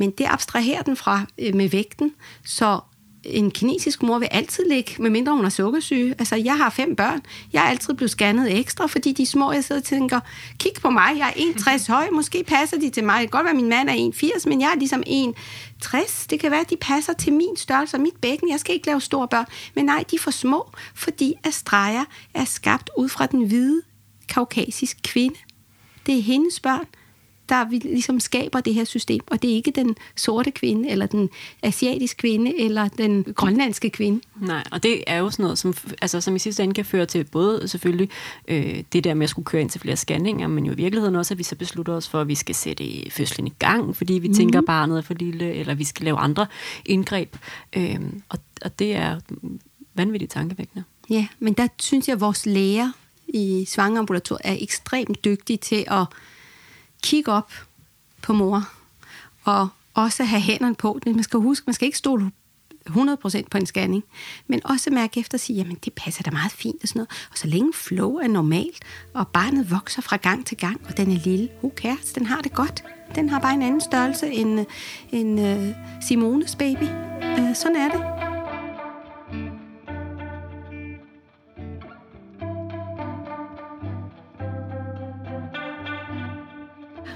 [0.00, 2.80] Men det abstraherer den fra øh, med vægten, så
[3.24, 6.14] en kinesisk mor vil altid ligge, medmindre hun er sukkersyge.
[6.18, 7.22] Altså, jeg har fem børn.
[7.52, 10.20] Jeg er altid blevet scannet ekstra, fordi de små, jeg sidder og tænker,
[10.58, 13.20] kig på mig, jeg er 1,60 høj, måske passer de til mig.
[13.20, 16.26] Det kan godt være, at min mand er 1,80, men jeg er ligesom 1,60.
[16.30, 18.50] Det kan være, at de passer til min størrelse og mit bækken.
[18.50, 19.46] Jeg skal ikke lave store børn.
[19.74, 22.04] Men nej, de er for små, fordi streger
[22.34, 23.82] er skabt ud fra den hvide,
[24.28, 25.36] kaukasisk kvinde.
[26.06, 26.86] Det er hendes børn
[27.48, 31.06] der vi ligesom skaber det her system, og det er ikke den sorte kvinde, eller
[31.06, 31.30] den
[31.62, 34.20] asiatiske kvinde, eller den grønlandske kvinde.
[34.40, 37.06] Nej, og det er jo sådan noget, som, altså, som i sidste ende kan føre
[37.06, 38.08] til både selvfølgelig
[38.48, 41.16] øh, det der med at skulle køre ind til flere scanninger, men jo i virkeligheden
[41.16, 44.12] også, at vi så beslutter os for, at vi skal sætte fødslen i gang, fordi
[44.12, 44.34] vi mm.
[44.34, 46.46] tænker, barnet er for lille, eller vi skal lave andre
[46.84, 47.36] indgreb.
[47.76, 49.20] Øh, og, og det er
[49.94, 50.84] vanvittigt tankevækkende.
[51.10, 52.92] Ja, men der synes jeg, at vores læger
[53.28, 56.06] i svangerambulatoriet er ekstremt dygtige til at
[57.02, 57.52] kigge op
[58.22, 58.68] på mor,
[59.44, 61.00] og også have hænderne på.
[61.06, 62.30] Man skal huske, man skal ikke stole
[62.90, 64.04] 100% på en scanning,
[64.46, 67.10] men også mærke efter og sige, jamen det passer da meget fint og sådan noget.
[67.30, 68.84] Og så længe flow er normalt,
[69.14, 72.40] og barnet vokser fra gang til gang, og den er lille, who cares, den har
[72.40, 72.84] det godt.
[73.14, 74.66] Den har bare en anden størrelse end, øh,
[75.10, 75.74] end uh,
[76.08, 76.84] Simones baby.
[77.38, 78.27] Uh, sådan er det.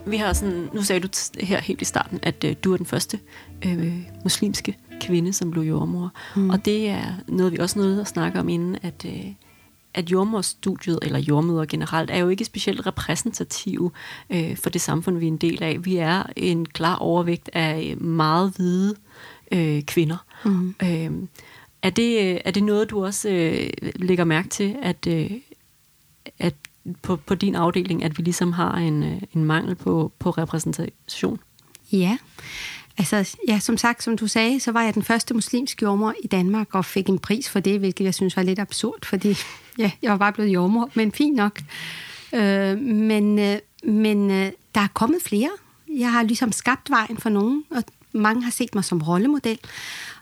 [0.06, 1.08] Vi har sådan, nu sagde du
[1.40, 3.18] her helt i starten, at øh, du er den første
[3.66, 6.12] øh, muslimske kvinde, som blev jordmor.
[6.36, 6.50] Mm.
[6.50, 9.26] Og det er noget, vi også nåede at snakke om inden, at, øh,
[9.94, 13.90] at jordmorstudiet, eller jordmøder generelt, er jo ikke specielt repræsentative
[14.30, 15.84] øh, for det samfund, vi er en del af.
[15.84, 18.94] Vi er en klar overvægt af meget hvide
[19.52, 20.24] øh, kvinder.
[20.44, 20.74] Mm.
[20.82, 21.10] Øh,
[21.82, 25.30] er, det, er det noget, du også øh, lægger mærke til, at, øh,
[26.38, 26.54] at
[27.02, 31.40] på, på din afdeling, at vi ligesom har en, øh, en mangel på, på repræsentation?
[31.92, 32.18] Ja,
[32.98, 36.26] altså ja, som sagt, som du sagde, så var jeg den første muslimske jordmor i
[36.26, 39.36] Danmark og fik en pris for det, hvilket jeg synes var lidt absurd, fordi
[39.78, 41.60] ja, jeg var bare blevet jordmor, men fint nok.
[42.34, 45.50] Øh, men øh, men øh, der er kommet flere.
[45.88, 49.58] Jeg har ligesom skabt vejen for nogen, og mange har set mig som rollemodel.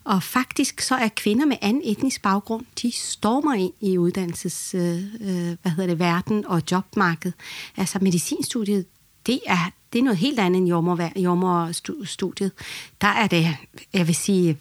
[0.04, 5.04] Og faktisk så er kvinder med anden etnisk baggrund, de stormer ind i uddannelses, øh,
[5.20, 7.34] øh, hvad hedder det, verden og jobmarkedet.
[7.76, 8.86] Altså medicinstudiet,
[9.26, 10.68] det er, det er noget helt andet end
[11.16, 12.52] jordmorstudiet.
[13.00, 13.56] Der er det,
[13.92, 14.58] jeg vil sige,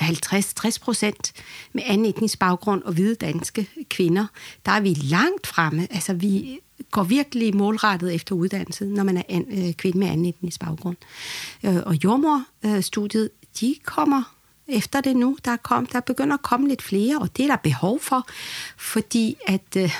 [0.00, 1.32] 50-60 procent
[1.72, 4.26] med anden etnisk baggrund og hvide danske kvinder.
[4.66, 5.88] Der er vi langt fremme.
[5.90, 6.58] Altså vi
[6.90, 10.96] går virkelig målrettet efter uddannelse, når man er an, øh, kvinde med anden etnisk baggrund.
[11.64, 13.30] Øh, og jordmorstudiet,
[13.60, 14.39] de kommer
[14.72, 15.36] efter det nu.
[15.44, 18.26] Der, kom, der begynder at komme lidt flere, og det er der behov for,
[18.76, 19.94] fordi at øh,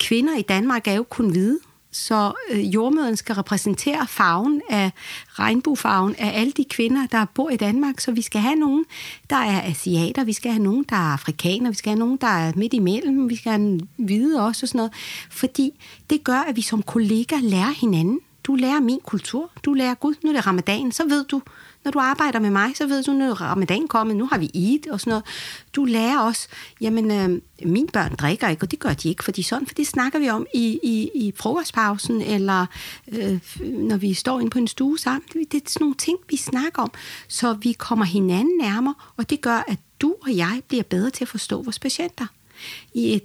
[0.00, 1.58] kvinder i Danmark er jo kun hvide.
[1.90, 4.90] Så øh, jordmøden skal repræsentere farven af
[5.32, 8.00] regnbuefarven af alle de kvinder, der bor i Danmark.
[8.00, 8.84] Så vi skal have nogen,
[9.30, 12.26] der er asiater, vi skal have nogen, der er afrikaner, vi skal have nogen, der
[12.26, 14.92] er midt imellem, vi skal have hvide også og sådan noget.
[15.30, 15.70] Fordi
[16.10, 18.20] det gør, at vi som kollegaer lærer hinanden.
[18.44, 21.42] Du lærer min kultur, du lærer Gud, nu er det ramadan, så ved du,
[21.84, 24.90] når du arbejder med mig, så ved du, når ramadan kommer, nu har vi Eid
[24.90, 25.24] og sådan noget.
[25.72, 26.48] Du lærer også,
[26.80, 29.86] jamen, øh, mine børn drikker ikke, og det gør de ikke, fordi sådan, for det
[29.86, 32.66] snakker vi om i, i, i frokostpausen, eller
[33.08, 35.22] øh, når vi står inde på en stue sammen.
[35.32, 36.90] Det er sådan nogle ting, vi snakker om,
[37.28, 41.24] så vi kommer hinanden nærmere, og det gør, at du og jeg bliver bedre til
[41.24, 42.26] at forstå vores patienter.
[42.94, 43.24] I et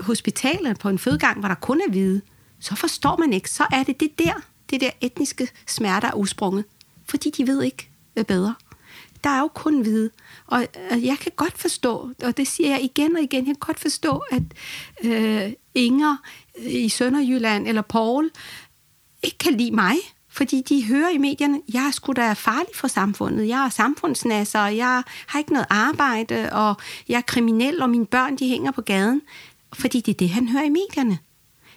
[0.00, 2.20] hospital på en fødegang, hvor der kun er hvide,
[2.60, 4.32] så forstår man ikke, så er det det der,
[4.70, 6.64] det der etniske smerter er udsprunget
[7.04, 8.54] fordi de ved ikke øh, bedre.
[9.24, 10.10] Der er jo kun hvide.
[10.46, 13.80] Og jeg kan godt forstå, og det siger jeg igen og igen, jeg kan godt
[13.80, 14.42] forstå, at
[15.04, 16.16] øh, Inger
[16.58, 18.30] øh, i Sønderjylland eller Paul
[19.22, 19.96] ikke kan lide mig,
[20.28, 24.66] fordi de hører i medierne, jeg er sgu da farlig for samfundet, jeg er samfundsnasser,
[24.66, 26.76] jeg har ikke noget arbejde, og
[27.08, 29.22] jeg er kriminel, og mine børn de hænger på gaden.
[29.72, 31.18] Fordi det er det, han hører i medierne.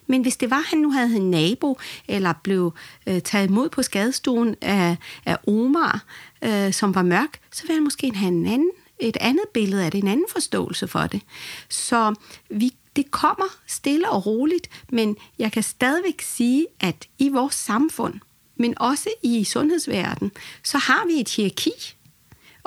[0.08, 1.78] Men hvis det var, at han nu havde en nabo,
[2.08, 2.74] eller blev
[3.08, 4.96] øh, taget imod på skadestuen af,
[5.26, 6.06] af Omar,
[6.42, 9.92] øh, som var mørk, så ville han måske have en anden, et andet billede af
[9.92, 11.22] det, en anden forståelse for det.
[11.70, 12.16] Så
[12.50, 18.14] vi, det kommer stille og roligt, men jeg kan stadigvæk sige, at i vores samfund,
[18.56, 20.32] men også i sundhedsverdenen,
[20.64, 21.97] så har vi et hierarki.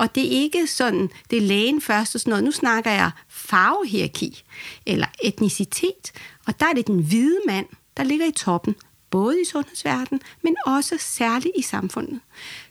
[0.01, 2.45] Og det er ikke sådan, det er lægen først og sådan noget.
[2.45, 4.43] Nu snakker jeg farvehierarki
[4.87, 6.13] eller etnicitet.
[6.47, 8.77] Og der er det den hvide mand, der ligger i toppen,
[9.11, 12.21] både i sundhedsverdenen, men også særligt i samfundet.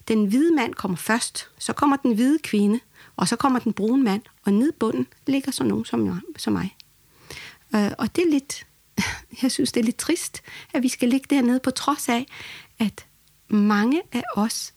[0.07, 2.79] Den hvide mand kommer først, så kommer den hvide kvinde,
[3.15, 6.75] og så kommer den brune mand, og ned bunden ligger så nogen som, som mig.
[7.75, 8.65] Øh, og det er lidt,
[9.41, 10.41] jeg synes, det er lidt trist,
[10.73, 12.25] at vi skal ligge dernede på trods af,
[12.79, 13.05] at
[13.49, 14.73] mange af os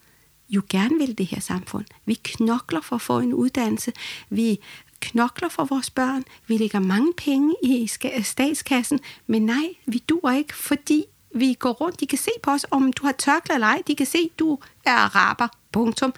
[0.52, 1.84] jo gerne vil det her samfund.
[2.04, 3.92] Vi knokler for at få en uddannelse.
[4.30, 4.58] Vi
[5.00, 7.90] knokler for vores børn, vi lægger mange penge i
[8.22, 12.66] statskassen, men nej, vi dur ikke, fordi vi går rundt, de kan se på os,
[12.70, 16.14] om du har tørklæde eller ej, de kan se, du er araber, punktum.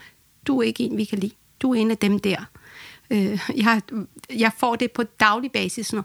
[0.46, 1.34] Du er ikke en, vi kan lide.
[1.60, 2.44] Du er en af dem der.
[3.10, 3.82] Øh, jeg,
[4.30, 6.04] jeg får det på daglig basis, når,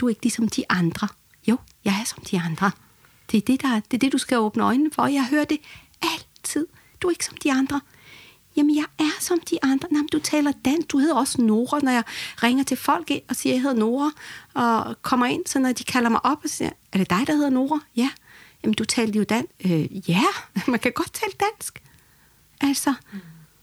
[0.00, 1.08] du er ikke ligesom de andre.
[1.48, 2.70] Jo, jeg er som de andre.
[3.32, 5.06] Det er det, der, det er det, du skal åbne øjnene for.
[5.06, 5.58] Jeg hører det
[6.02, 6.66] altid.
[7.00, 7.80] Du er ikke som de andre.
[8.56, 9.88] Jamen, jeg er som de andre.
[9.92, 10.90] Jamen, du taler dansk.
[10.92, 12.02] Du hedder også Nora, når jeg
[12.42, 14.10] ringer til folk og siger, jeg hedder Nora,
[14.54, 17.32] og kommer ind, så når de kalder mig op og siger, er det dig, der
[17.32, 17.78] hedder Nora?
[17.96, 18.10] Ja.
[18.62, 19.50] Jamen, du taler jo dansk.
[19.64, 20.24] Øh, ja,
[20.72, 21.82] man kan godt tale dansk.
[22.60, 23.20] Altså, mm.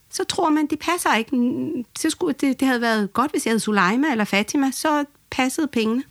[0.09, 1.85] så tror man, det passer ikke.
[1.99, 5.67] Så skulle, det, det havde været godt, hvis jeg hed Suleima eller Fatima, så passede
[5.67, 6.03] pengene.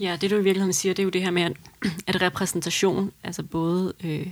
[0.00, 1.42] Ja, det du i virkeligheden siger, det er jo det her med,
[2.06, 4.26] at repræsentation, altså både øh,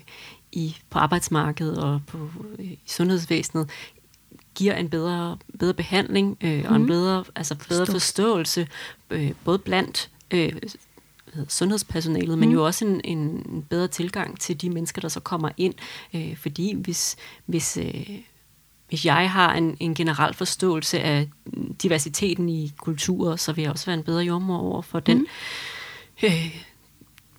[0.53, 3.71] i, på arbejdsmarkedet og på, øh, i sundhedsvæsenet,
[4.55, 6.67] giver en bedre, bedre behandling øh, mm.
[6.69, 6.89] og en mhm.
[6.89, 8.69] bedre, altså bedre forståelse,
[9.11, 10.53] øh, både blandt øh,
[11.49, 12.39] sundhedspersonalet, mm.
[12.39, 12.59] men mhm.
[12.59, 15.75] jo også en, en bedre tilgang til de mennesker, der så kommer ind.
[16.15, 18.19] Øh, fordi hvis, hvis, øh,
[18.89, 21.29] hvis jeg har en, en generel forståelse af
[21.83, 25.27] diversiteten i kulturer, så vil jeg også være en bedre jordmor over for den mm.
[26.23, 26.63] øh,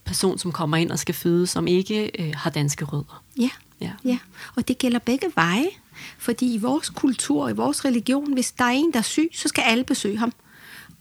[0.05, 3.23] person, som kommer ind og skal føde, som ikke øh, har danske rødder.
[3.39, 3.49] Ja.
[3.81, 4.17] ja, ja.
[4.55, 5.69] Og det gælder begge veje.
[6.17, 9.47] Fordi i vores kultur, i vores religion, hvis der er en, der er syg, så
[9.47, 10.33] skal alle besøge ham.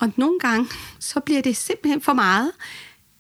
[0.01, 2.53] Og nogle gange, så bliver det simpelthen for meget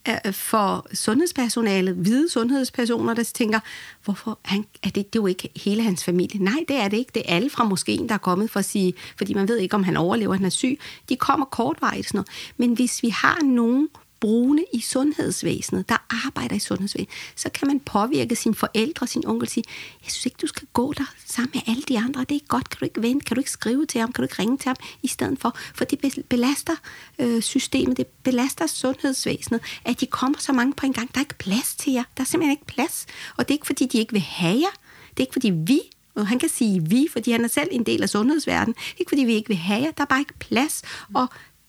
[0.08, 3.60] øh, for sundhedspersonalet, hvide sundhedspersoner, der tænker,
[4.04, 6.44] hvorfor han, er det, det er jo ikke hele hans familie.
[6.44, 7.10] Nej, det er det ikke.
[7.14, 9.74] Det er alle fra moskeen, der er kommet for at sige, fordi man ved ikke,
[9.74, 10.78] om han overlever, han er syg.
[11.08, 12.06] De kommer kortvarigt.
[12.08, 12.28] Sådan noget.
[12.56, 13.88] Men hvis vi har nogen
[14.22, 19.48] brune i sundhedsvæsenet, der arbejder i sundhedsvæsenet, så kan man påvirke sine forældre, sin onkel,
[19.48, 19.64] sige,
[20.04, 22.46] jeg synes ikke, du skal gå der sammen med alle de andre, det er ikke
[22.46, 24.58] godt, kan du ikke vente, kan du ikke skrive til ham, kan du ikke ringe
[24.58, 26.76] til ham i stedet for, for det belaster
[27.18, 31.22] øh, systemet, det belaster sundhedsvæsenet, at de kommer så mange på en gang, der er
[31.22, 33.06] ikke plads til jer, der er simpelthen ikke plads,
[33.36, 34.74] og det er ikke fordi, de ikke vil have jer,
[35.10, 35.80] det er ikke fordi vi
[36.14, 38.74] og han kan sige vi, fordi han er selv en del af sundhedsverdenen.
[38.98, 40.82] Ikke fordi vi ikke vil have jer, der er bare ikke plads,
[41.14, 41.26] og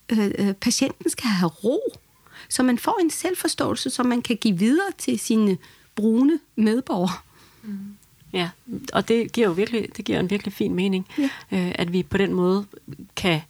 [0.10, 1.80] øh, øh, patienten skal have ro.
[2.54, 5.58] Så man får en selvforståelse, som man kan give videre til sine
[5.96, 7.18] brune medborgere.
[7.64, 7.78] Mm.
[8.34, 8.50] Ja,
[8.94, 11.30] og det giver jo virkelig, det giver en virkelig fin mening, ja.
[11.52, 12.66] øh, at vi på den måde
[13.16, 13.42] kan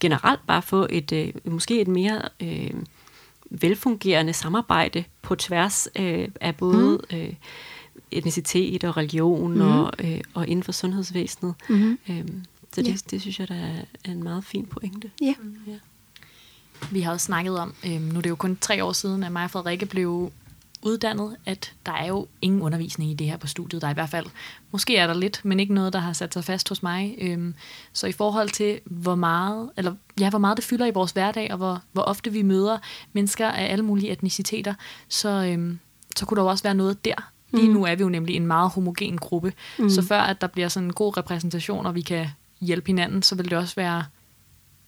[0.00, 2.70] generelt bare få et øh, måske et mere øh,
[3.50, 7.16] velfungerende samarbejde på tværs øh, af både mm.
[7.16, 7.34] øh,
[8.10, 9.60] etnicitet og religion mm.
[9.60, 11.54] og, øh, og inden for sundhedsvæsenet.
[11.68, 11.98] Mm.
[12.08, 12.24] Øh,
[12.72, 12.96] så det, ja.
[13.10, 15.10] det synes jeg, der er en meget fin pointe.
[15.20, 15.34] Ja.
[15.66, 15.78] ja.
[16.90, 19.32] Vi har også snakket om, øh, nu er det jo kun tre år siden, at
[19.32, 20.32] mig og Frederikke blev
[20.82, 23.82] uddannet, at der er jo ingen undervisning i det her på studiet.
[23.82, 24.26] Der er i hvert fald,
[24.70, 27.14] måske er der lidt, men ikke noget, der har sat sig fast hos mig.
[27.18, 27.54] Øhm,
[27.92, 31.50] så i forhold til, hvor meget, eller, ja, hvor meget det fylder i vores hverdag,
[31.50, 32.78] og hvor, hvor ofte vi møder
[33.12, 34.74] mennesker af alle mulige etniciteter,
[35.08, 35.78] så, øhm,
[36.16, 37.30] så kunne der jo også være noget der.
[37.52, 37.74] Lige mm.
[37.74, 39.90] nu er vi jo nemlig en meget homogen gruppe, mm.
[39.90, 42.26] så før at der bliver sådan en god repræsentation, og vi kan
[42.60, 44.04] hjælpe hinanden, så vil det også være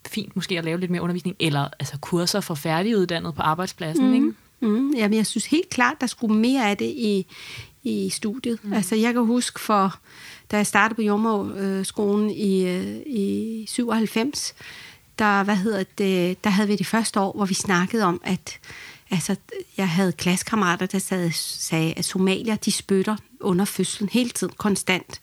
[0.09, 4.15] fint måske at lave lidt mere undervisning, eller altså kurser for færdiguddannet på arbejdspladsen, mm.
[4.15, 4.33] ikke?
[4.61, 4.91] Mm.
[4.97, 7.27] Jamen, jeg synes helt klart, der skulle mere af det i,
[7.83, 8.65] i studiet.
[8.65, 8.73] Mm.
[8.73, 9.99] Altså, jeg kan huske for,
[10.51, 14.55] da jeg startede på jordmorskolen i, øh, i 97,
[15.19, 18.59] der, hvad hedder det, der havde vi det første år, hvor vi snakkede om, at
[19.11, 19.37] altså,
[19.77, 25.21] jeg havde klassekammerater, der sad, sagde, at somalier, de spytter under fødslen hele tiden, konstant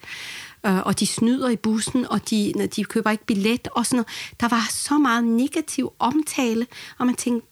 [0.65, 3.97] øh, og de snyder i bussen, og de, når de køber ikke billet og sådan
[3.97, 4.07] noget.
[4.39, 7.47] Der var så meget negativ omtale, og man tænkte,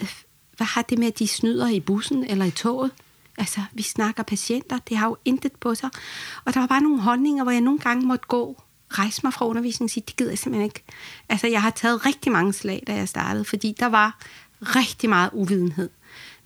[0.00, 0.12] øh,
[0.56, 2.90] hvad har det med, at de snyder i bussen eller i toget?
[3.38, 5.90] Altså, vi snakker patienter, det har jo intet på sig.
[6.44, 9.46] Og der var bare nogle holdninger, hvor jeg nogle gange måtte gå, rejse mig fra
[9.46, 10.82] undervisningen og sige, det gider jeg simpelthen ikke.
[11.28, 14.18] Altså, jeg har taget rigtig mange slag, da jeg startede, fordi der var
[14.60, 15.90] rigtig meget uvidenhed.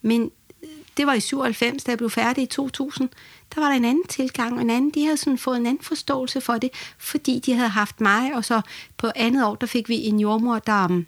[0.03, 0.31] Men
[0.63, 3.09] øh, det var i 97, da jeg blev færdig i 2000,
[3.55, 5.85] der var der en anden tilgang, og en anden, de havde sådan fået en anden
[5.85, 8.61] forståelse for det, fordi de havde haft mig, og så
[8.97, 11.07] på andet år, der fik vi en jordmor, der um,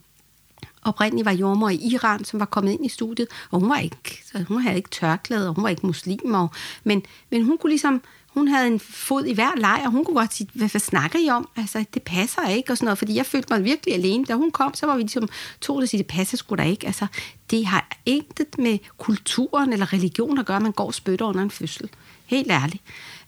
[0.83, 4.23] oprindeligt var jordmor i Iran, som var kommet ind i studiet, og hun var ikke,
[4.33, 6.51] så hun havde ikke tørklæde, og hun var ikke muslim, og,
[6.85, 8.03] men, men hun kunne ligesom
[8.35, 11.19] hun havde en fod i hver leg, og hun kunne godt sige, hvad, hvad snakker
[11.19, 11.49] I om?
[11.57, 14.25] Altså, det passer ikke, og sådan noget, fordi jeg følte mig virkelig alene.
[14.25, 15.29] Da hun kom, så var vi ligesom
[15.61, 16.87] to, der siger, det passer sgu da ikke.
[16.87, 17.07] Altså,
[17.51, 21.51] det har intet med kulturen eller religion at gøre, man går og spytter under en
[21.51, 21.91] fødsel.
[22.33, 22.83] Helt ærligt.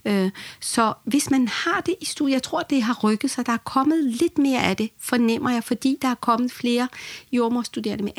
[0.04, 0.30] Øh,
[0.60, 3.56] så hvis man har det i studiet, jeg tror, det har rykket sig, der er
[3.56, 6.88] kommet lidt mere af det, fornemmer jeg, fordi der er kommet flere
[7.32, 8.12] jordmorstuderende med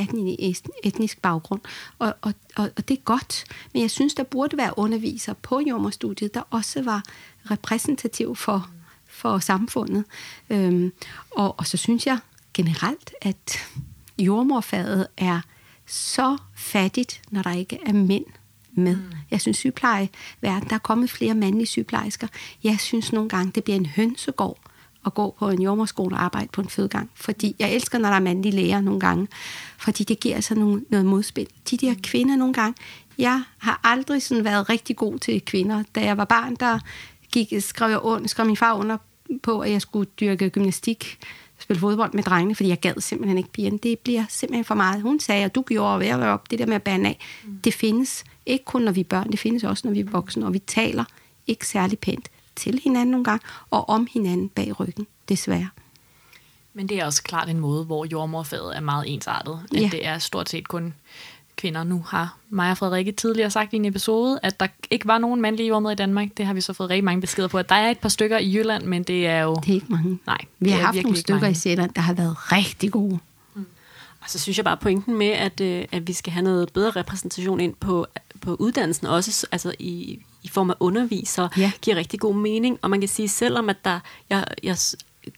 [0.83, 1.61] etnisk baggrund,
[1.99, 3.45] og, og, og, og det er godt.
[3.73, 7.03] Men jeg synes, der burde være undervisere på jordmorstudiet, der også var
[7.51, 8.69] repræsentativ for,
[9.07, 10.03] for samfundet.
[10.49, 10.93] Øhm,
[11.31, 12.17] og, og så synes jeg
[12.53, 13.59] generelt, at
[14.19, 15.41] jordmorfaget er
[15.85, 18.25] så fattigt, når der ikke er mænd
[18.75, 18.95] med.
[18.95, 19.03] Mm.
[19.31, 22.27] Jeg synes, sygeplejeverden, der er kommet flere mandlige sygeplejersker.
[22.63, 24.59] Jeg synes nogle gange, det bliver en hønsegård
[25.05, 27.09] at gå på en jordmorskole og arbejde på en fødegang.
[27.15, 29.27] Fordi jeg elsker, når der er mandlige læger nogle gange.
[29.77, 31.47] Fordi det giver altså nogle, noget modspil.
[31.71, 32.75] De der kvinder nogle gange,
[33.17, 35.83] jeg har aldrig sådan været rigtig god til kvinder.
[35.95, 36.79] Da jeg var barn, der
[37.31, 38.97] gik, skrev, jeg under, skrev min far under
[39.43, 41.17] på, at jeg skulle dyrke gymnastik,
[41.59, 43.77] spille fodbold med drengene, fordi jeg gad simpelthen ikke pigerne.
[43.77, 45.01] Det bliver simpelthen for meget.
[45.01, 47.19] Hun sagde, at du gjorde ved at op, det der med at bande af.
[47.45, 47.57] Mm.
[47.63, 50.45] Det findes ikke kun, når vi er børn, det findes også, når vi er voksne,
[50.45, 51.03] og vi taler
[51.47, 55.69] ikke særlig pænt til hinanden nogle gange, og om hinanden bag ryggen, desværre.
[56.73, 59.59] Men det er også klart en måde, hvor jordmorfaget er meget ensartet.
[59.71, 59.89] At ja.
[59.91, 60.93] det er stort set kun
[61.55, 61.83] kvinder.
[61.83, 65.67] Nu har Maja Frederikke tidligere sagt i en episode, at der ikke var nogen mandlige
[65.67, 66.27] jordmøder i Danmark.
[66.37, 67.57] Det har vi så fået rigtig mange beskeder på.
[67.57, 69.55] At der er et par stykker i Jylland, men det er jo...
[69.55, 70.19] Det er ikke mange.
[70.27, 71.51] Nej, vi har haft nogle stykker mange.
[71.51, 73.19] i Sjælland, der har været rigtig gode.
[73.53, 73.65] Mm.
[74.21, 76.89] Og så synes jeg bare pointen med, at, øh, at vi skal have noget bedre
[76.89, 78.07] repræsentation ind på,
[78.45, 81.71] på uddannelsen, også altså i, i form af undervisere, ja.
[81.81, 82.79] giver rigtig god mening.
[82.81, 84.77] Og man kan sige, selvom at der, jeg, jeg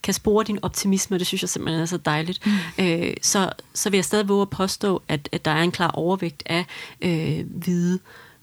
[0.02, 2.84] kan spore din optimisme, det synes jeg simpelthen er så dejligt, mm.
[2.84, 5.90] øh, så, så vil jeg stadig våge at påstå, at, at der er en klar
[5.90, 6.66] overvægt af
[7.00, 7.98] øh, hvide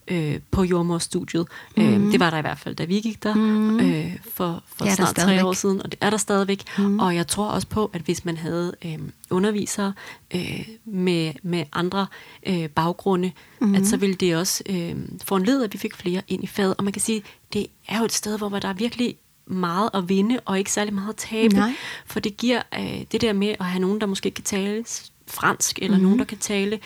[0.07, 1.47] øh, på jordmorstudiet.
[1.77, 1.83] Mm.
[1.83, 3.79] Øh, det var der i hvert fald, da vi gik der mm.
[3.79, 6.63] øh, for, for snart tre år siden, og det er der stadigvæk.
[6.77, 6.99] Mm.
[6.99, 8.99] Og jeg tror også på, at hvis man havde øh,
[9.29, 9.93] undervisere
[10.35, 12.07] øh, med, med andre
[12.47, 13.31] øh, baggrunde,
[13.61, 13.75] mm.
[13.75, 16.47] at så ville det også øh, få en led, at vi fik flere ind i
[16.47, 16.75] faget.
[16.77, 19.15] Og man kan sige, det er jo et sted, hvor der er virkelig
[19.47, 21.55] meget at vinde, og ikke særlig meget at tabe.
[21.55, 21.73] Nej.
[22.05, 24.85] For det giver øh, det der med at have nogen, der måske kan tale
[25.27, 26.03] fransk, eller mm-hmm.
[26.03, 26.79] nogen, der kan tale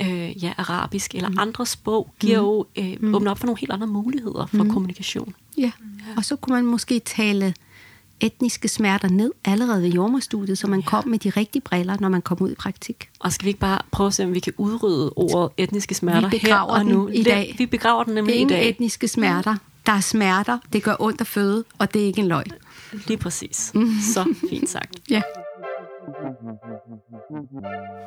[0.00, 1.38] øh, ja, arabisk, eller mm.
[1.38, 2.46] andre sprog, giver mm.
[2.46, 3.14] jo, øh, mm.
[3.14, 4.70] åbner op for nogle helt andre muligheder for mm.
[4.70, 5.34] kommunikation.
[5.58, 5.62] Ja.
[5.62, 5.70] ja,
[6.16, 7.54] og så kunne man måske tale
[8.20, 10.86] etniske smerter ned allerede ved jordmorstudiet, så man ja.
[10.86, 13.08] kom med de rigtige briller, når man kom ud i praktik.
[13.20, 16.28] Og skal vi ikke bare prøve at se, om vi kan udrydde ordet etniske smerter
[16.28, 17.08] vi her og nu?
[17.08, 17.54] i dag.
[17.58, 18.68] Vi begraver den nemlig Ingen i dag.
[18.68, 22.28] etniske smerter der er smerter, det gør ondt at føde, og det er ikke en
[22.28, 22.52] løgn.
[23.06, 23.72] Lige præcis.
[24.14, 24.96] Så fint sagt.
[25.10, 25.22] ja.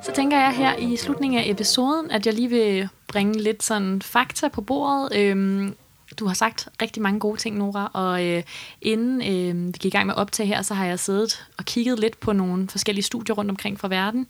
[0.02, 4.02] Så tænker jeg her i slutningen af episoden, at jeg lige vil bringe lidt sådan
[4.02, 5.20] fakta på bordet.
[5.20, 5.76] Øhm,
[6.20, 8.44] du har sagt rigtig mange gode ting, Nora, og øh,
[8.82, 11.66] inden øh, vi gik i gang med at optage her, så har jeg siddet og
[11.66, 14.28] kigget lidt på nogle forskellige studier rundt omkring fra verden.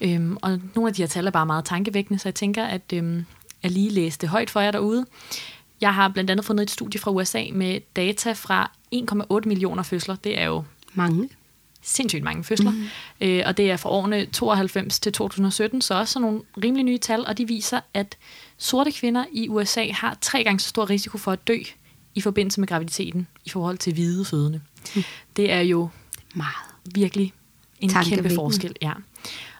[0.00, 2.92] Øhm, og nogle af de her tal er bare meget tankevækkende, så jeg tænker, at
[2.92, 3.22] øh,
[3.62, 5.06] jeg lige læste højt for jer derude.
[5.80, 10.16] Jeg har blandt andet fundet et studie fra USA med data fra 1,8 millioner fødsler.
[10.16, 11.28] Det er jo mange.
[11.82, 12.70] Sindssygt mange fødsler.
[12.70, 12.84] Mm.
[13.20, 17.26] Øh, og det er fra årene 92 til 2017, så også nogle rimelig nye tal,
[17.26, 18.16] og de viser, at
[18.58, 21.58] sorte kvinder i USA har tre gange så stor risiko for at dø
[22.14, 24.60] i forbindelse med graviditeten i forhold til hvide fødende.
[24.96, 25.02] Mm.
[25.36, 25.88] Det er jo
[26.34, 26.54] meget
[26.94, 27.32] virkelig
[27.80, 28.76] en kæmpe forskel.
[28.82, 28.92] Ja.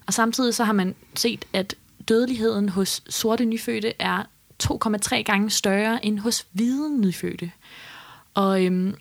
[0.06, 1.74] Og samtidig så har man set, at
[2.08, 4.22] dødeligheden hos sorte nyfødte er
[4.62, 7.50] 2,3 gange større end hos hvide nyfødte.
[8.34, 8.94] Og øhm,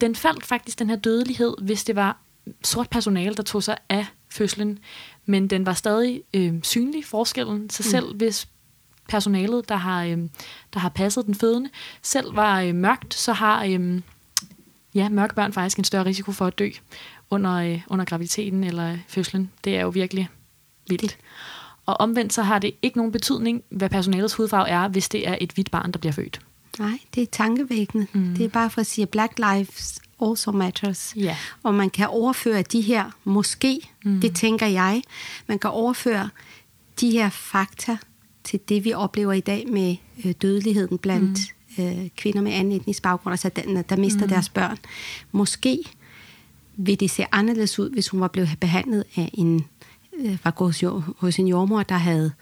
[0.00, 2.16] den faldt faktisk, den her dødelighed, hvis det var
[2.64, 4.78] sort personale, der tog sig af fødslen.
[5.26, 7.70] Men den var stadig øhm, synlig, forskellen.
[7.70, 8.16] Så selv mm.
[8.16, 8.48] hvis
[9.08, 10.30] personalet, der har, øhm,
[10.74, 11.70] der har passet den fødende,
[12.02, 14.02] selv var øhm, mørkt, så har øhm,
[14.94, 16.70] ja, mørke børn faktisk en større risiko for at dø
[17.30, 19.50] under, øh, under graviditeten eller fødslen.
[19.64, 20.28] Det er jo virkelig
[20.88, 21.02] vildt.
[21.02, 21.16] Det.
[21.86, 25.38] Og omvendt så har det ikke nogen betydning, hvad personalets hudfarve er, hvis det er
[25.40, 26.40] et hvidt barn, der bliver født.
[26.78, 28.06] Nej, det er tankevækkende.
[28.12, 28.34] Mm.
[28.36, 31.14] Det er bare for at sige, at Black Lives also matters.
[31.18, 31.36] Yeah.
[31.62, 34.20] Og man kan overføre de her, måske, mm.
[34.20, 35.02] det tænker jeg,
[35.46, 36.30] man kan overføre
[37.00, 37.96] de her fakta
[38.44, 41.40] til det, vi oplever i dag med øh, dødeligheden blandt
[41.76, 41.84] mm.
[41.84, 44.28] øh, kvinder med anden etnisk baggrund, altså der, der mister mm.
[44.28, 44.78] deres børn.
[45.32, 45.84] Måske
[46.76, 49.64] vil det se anderledes ud, hvis hun var blevet behandlet af en
[50.18, 52.32] øh, var gået hos en jordmor, der havde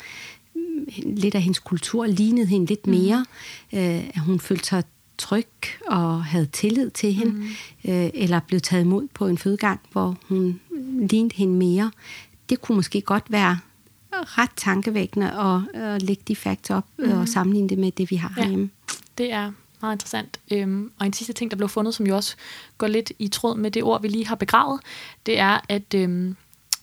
[0.55, 2.97] mm, lidt af hendes kultur lignet hende lidt mhm.
[2.97, 3.24] mere.
[3.72, 3.79] Mm.
[3.79, 4.85] Øh, at hun følte sig
[5.18, 5.46] tryg
[5.86, 7.90] og havde tillid til hende, mm.
[7.90, 10.60] øh, eller blev taget imod på en fødegang, hvor hun
[11.10, 11.90] lignede hende mere.
[12.48, 13.58] Det kunne måske godt være
[14.12, 17.12] ret tankevækkende at, at lægge de facts op mm.
[17.12, 18.70] og sammenligne det med det, vi har ja, herhjemme.
[19.18, 20.40] Det er meget interessant.
[20.52, 22.36] Øhm, og en sidste ting, der blev fundet, som jo også
[22.78, 24.80] går lidt i tråd med det ord, vi lige har begravet,
[25.26, 26.36] det er, at øhm,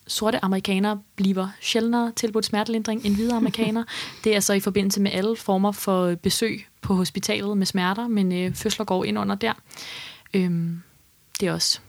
[0.07, 3.85] sorte amerikanere bliver sjældnere tilbudt smertelindring end hvide amerikanere.
[4.23, 8.31] Det er så i forbindelse med alle former for besøg på hospitalet med smerter, men
[8.31, 9.53] øh, fødsler går ind under der.
[10.33, 10.81] Øhm,
[11.39, 11.79] det er også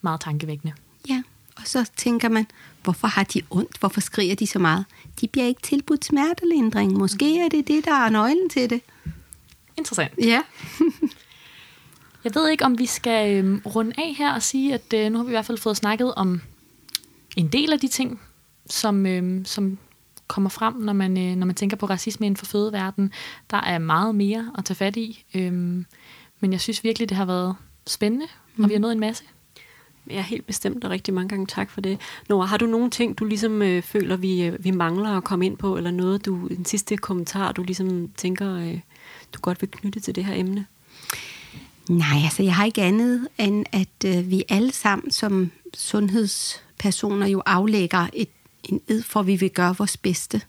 [0.00, 0.74] meget tankevækkende.
[1.08, 1.22] Ja,
[1.56, 2.46] og så tænker man,
[2.82, 3.78] hvorfor har de ondt?
[3.80, 4.84] Hvorfor skriger de så meget?
[5.20, 6.92] De bliver ikke tilbudt smertelindring.
[6.92, 8.80] Måske er det det, der er nøglen til det.
[9.78, 10.12] Interessant.
[10.22, 10.42] Ja.
[12.24, 15.18] Jeg ved ikke, om vi skal øh, runde af her og sige, at øh, nu
[15.18, 16.40] har vi i hvert fald fået snakket om
[17.36, 18.20] en del af de ting,
[18.66, 19.78] som, øh, som
[20.26, 23.12] kommer frem, når man, øh, når man tænker på racisme inden for fødeverden.
[23.50, 25.52] Der er meget mere at tage fat i, øh,
[26.40, 27.54] men jeg synes virkelig, det har været
[27.86, 28.26] spændende,
[28.56, 28.64] mm.
[28.64, 29.24] og vi har nået en masse.
[30.10, 31.98] Ja, helt bestemt, og rigtig mange gange tak for det.
[32.28, 35.46] Nora, har du nogle ting, du ligesom øh, føler, vi, øh, vi mangler at komme
[35.46, 38.80] ind på, eller noget, du en sidste kommentar, du ligesom tænker, øh,
[39.34, 40.66] du godt vil knytte til det her emne?
[41.88, 45.50] Nej, altså jeg har ikke andet, end at øh, vi alle sammen som
[46.82, 48.28] personer jo aflægger et,
[48.68, 50.40] en ed for, at vi vil gøre vores bedste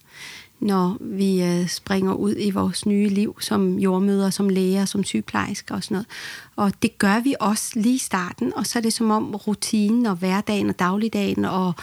[0.63, 5.75] når vi øh, springer ud i vores nye liv som jordmøder, som læger, som sygeplejersker
[5.75, 6.07] og sådan noget.
[6.55, 10.05] Og det gør vi også lige i starten, og så er det som om rutinen
[10.05, 11.73] og hverdagen og dagligdagen og,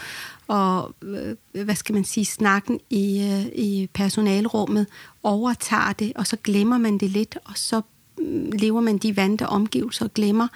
[0.47, 1.35] og øh,
[1.65, 4.87] hvad skal man sige, snakken i, øh, i personalrummet
[5.23, 7.81] overtager det, og så glemmer man det lidt, og så
[8.53, 10.47] lever man de vante omgivelser og glemmer,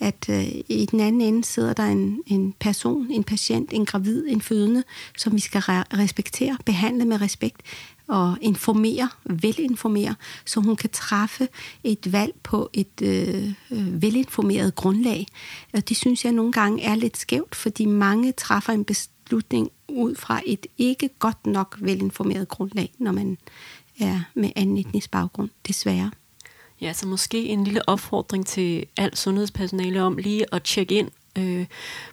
[0.00, 4.24] at øh, i den anden ende sidder der en, en person, en patient, en gravid,
[4.28, 4.84] en fødende,
[5.16, 7.62] som vi skal re- respektere, behandle med respekt
[8.08, 10.14] og informere, velinformere,
[10.44, 11.48] så hun kan træffe
[11.84, 15.26] et valg på et øh, øh velinformeret grundlag.
[15.72, 20.14] Og det synes jeg nogle gange er lidt skævt, fordi mange træffer en beslutning ud
[20.14, 23.38] fra et ikke godt nok velinformeret grundlag, når man
[24.00, 26.10] er med anden etnisk baggrund, desværre.
[26.80, 31.66] Ja, så måske en lille opfordring til alt sundhedspersonale om lige at tjekke ind, øh,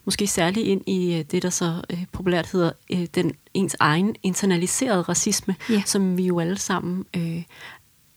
[0.06, 4.16] måske særligt ind i øh, det, der så øh, populært hedder øh, den ens egen
[4.24, 5.84] internaliserede racisme, ja.
[5.86, 7.44] som vi jo alle sammen øh,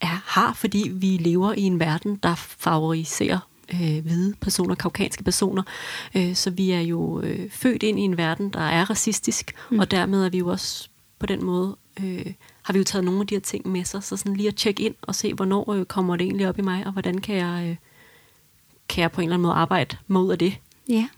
[0.01, 5.63] er, har, fordi vi lever i en verden, der favoriserer øh, hvide personer, kaukanske personer.
[6.15, 9.79] Øh, så vi er jo øh, født ind i en verden, der er racistisk, mm.
[9.79, 10.89] og dermed er vi jo også
[11.19, 12.27] på den måde øh,
[12.69, 14.57] har vi jo taget nogle af de her ting med sig, så sådan lige at
[14.57, 17.37] tjekke ind og se, hvornår øh, kommer det egentlig op i mig, og hvordan kan
[17.37, 17.77] jeg, øh,
[18.89, 20.59] kan jeg på en eller anden måde arbejde mod af det.
[20.89, 21.09] Ja,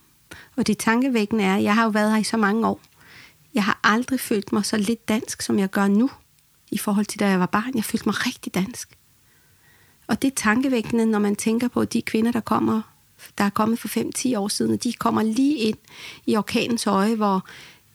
[0.57, 2.81] og det tankevækkende er, jeg har jo været her i så mange år.
[3.55, 6.11] Jeg har aldrig følt mig så lidt dansk, som jeg gør nu,
[6.71, 7.73] i forhold til da jeg var barn.
[7.75, 8.99] Jeg følte mig rigtig dansk.
[10.07, 12.83] Og det er tankevækkende, når man tænker på de kvinder, der kommer
[13.39, 13.89] der er kommet for
[14.35, 15.79] 5-10 år siden, de kommer lige ind
[16.27, 17.47] i orkanens øje, hvor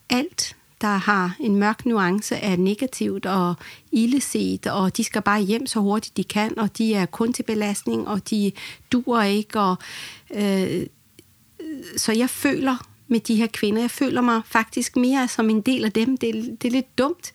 [0.10, 3.55] alt der har en mørk nuance af negativt og
[3.91, 7.43] illeset, og de skal bare hjem så hurtigt de kan, og de er kun til
[7.43, 8.51] belastning, og de
[8.91, 9.59] duer ikke.
[9.59, 9.76] Og,
[10.34, 10.86] øh,
[11.97, 15.86] så jeg føler med de her kvinder, jeg føler mig faktisk mere som en del
[15.86, 16.17] af dem.
[16.17, 17.34] Det, det er lidt dumt,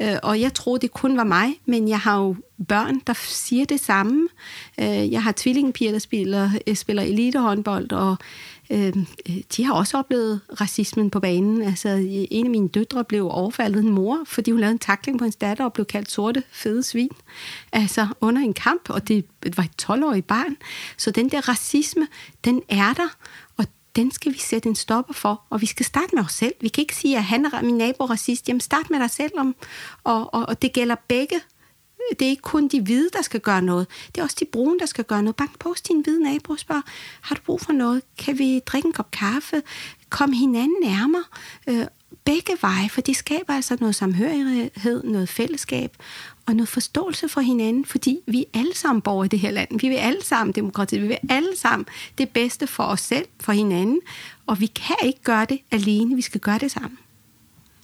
[0.00, 2.36] øh, og jeg troede, det kun var mig, men jeg har jo
[2.68, 4.28] børn, der siger det samme.
[4.80, 8.16] Øh, jeg har tvillingepiger, der spiller, øh, spiller elitehåndbold, og
[8.70, 11.62] Øhm, øh, de har også oplevet racismen på banen.
[11.62, 11.88] Altså,
[12.30, 15.36] en af mine døtre blev overfaldet en mor, fordi hun lavede en takling på hendes
[15.36, 17.10] datter og blev kaldt sorte, fede svin.
[17.72, 19.24] Altså, under en kamp, og det
[19.56, 20.56] var et 12-årigt barn.
[20.96, 22.06] Så den der racisme,
[22.44, 23.08] den er der,
[23.56, 26.54] og den skal vi sætte en stopper for, og vi skal starte med os selv.
[26.60, 28.48] Vi kan ikke sige, at han er min nabo racist.
[28.48, 29.54] Jamen, start med dig selv, om,
[30.04, 31.40] og, og, og det gælder begge
[32.10, 33.86] det er ikke kun de hvide, der skal gøre noget.
[34.14, 35.36] Det er også de brune, der skal gøre noget.
[35.36, 36.82] Bank på hos din hvide nabo og spørg,
[37.20, 38.02] har du brug for noget?
[38.18, 39.62] Kan vi drikke en kop kaffe?
[40.10, 41.24] Kom hinanden nærmere.
[41.68, 41.86] Øh,
[42.24, 45.96] begge veje, for det skaber altså noget samhørighed, noget fællesskab
[46.46, 49.80] og noget forståelse for hinanden, fordi vi er alle sammen borgere i det her land.
[49.80, 51.86] Vi vil alle sammen demokrati, vi vil alle sammen
[52.18, 54.00] det bedste for os selv, for hinanden,
[54.46, 56.98] og vi kan ikke gøre det alene, vi skal gøre det sammen.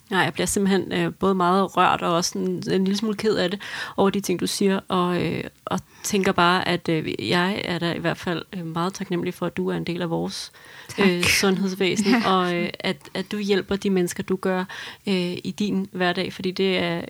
[0.09, 3.35] Nej, jeg bliver simpelthen øh, både meget rørt og også en, en lille smule ked
[3.35, 3.61] af det
[3.97, 7.93] over de ting, du siger, og, øh, og tænker bare, at øh, jeg er da
[7.93, 10.51] i hvert fald øh, meget taknemmelig for, at du er en del af vores
[10.99, 12.31] øh, sundhedsvæsen, ja.
[12.31, 14.59] og øh, at, at du hjælper de mennesker, du gør
[15.07, 17.01] øh, i din hverdag, fordi det er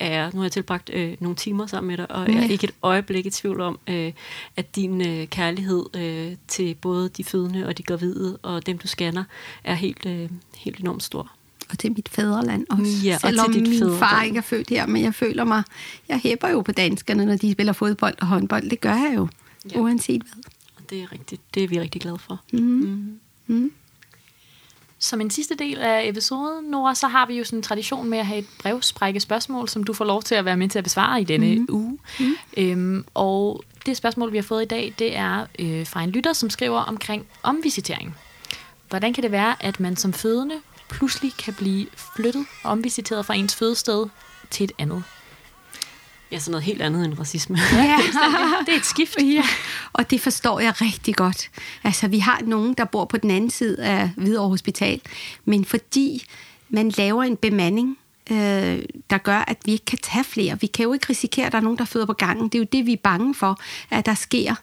[0.00, 2.64] er, nu har jeg tilbragt øh, nogle timer sammen med dig, og jeg er ikke
[2.64, 4.12] et øjeblik i tvivl om, øh,
[4.56, 8.86] at din øh, kærlighed øh, til både de fødende og de gravide og dem, du
[8.86, 9.24] scanner,
[9.64, 11.30] er helt, øh, helt enormt stor
[11.74, 12.92] og til mit fædreland også.
[13.04, 13.98] Ja, Selvom og til dit min fædreland.
[13.98, 15.62] far ikke er født her, men jeg føler mig,
[16.08, 18.70] jeg hæpper jo på danskerne, når de spiller fodbold og håndbold.
[18.70, 19.28] Det gør jeg jo,
[19.74, 19.80] ja.
[19.80, 20.42] uanset hvad.
[20.76, 21.42] Og det er rigtigt.
[21.54, 22.40] Det er vi rigtig glade for.
[22.52, 22.58] Mm.
[22.60, 23.18] Mm.
[23.46, 23.72] Mm.
[24.98, 28.18] Som en sidste del af episoden, Nora, så har vi jo sådan en tradition med
[28.18, 30.84] at have et brevsprække spørgsmål, som du får lov til at være med til at
[30.84, 31.66] besvare i denne mm.
[31.70, 31.98] uge.
[32.20, 32.34] Mm.
[32.56, 36.32] Øhm, og det spørgsmål, vi har fået i dag, det er øh, fra en lytter,
[36.32, 38.16] som skriver omkring omvisitering.
[38.88, 40.54] Hvordan kan det være, at man som fødende
[40.90, 44.06] pludselig kan blive flyttet og omvisiteret fra ens fødested
[44.50, 45.02] til et andet.
[46.32, 47.58] Ja, sådan noget helt andet end racisme.
[47.72, 47.98] Ja,
[48.66, 49.16] det er et skift.
[49.22, 49.44] Ja,
[49.92, 51.50] og det forstår jeg rigtig godt.
[51.84, 55.00] Altså, vi har nogen, der bor på den anden side af Hvidovre Hospital,
[55.44, 56.26] men fordi
[56.68, 57.98] man laver en bemanding,
[58.30, 60.60] øh, der gør, at vi ikke kan tage flere.
[60.60, 62.48] Vi kan jo ikke risikere, at der er nogen, der føder på gangen.
[62.48, 63.60] Det er jo det, vi er bange for,
[63.90, 64.54] at der sker.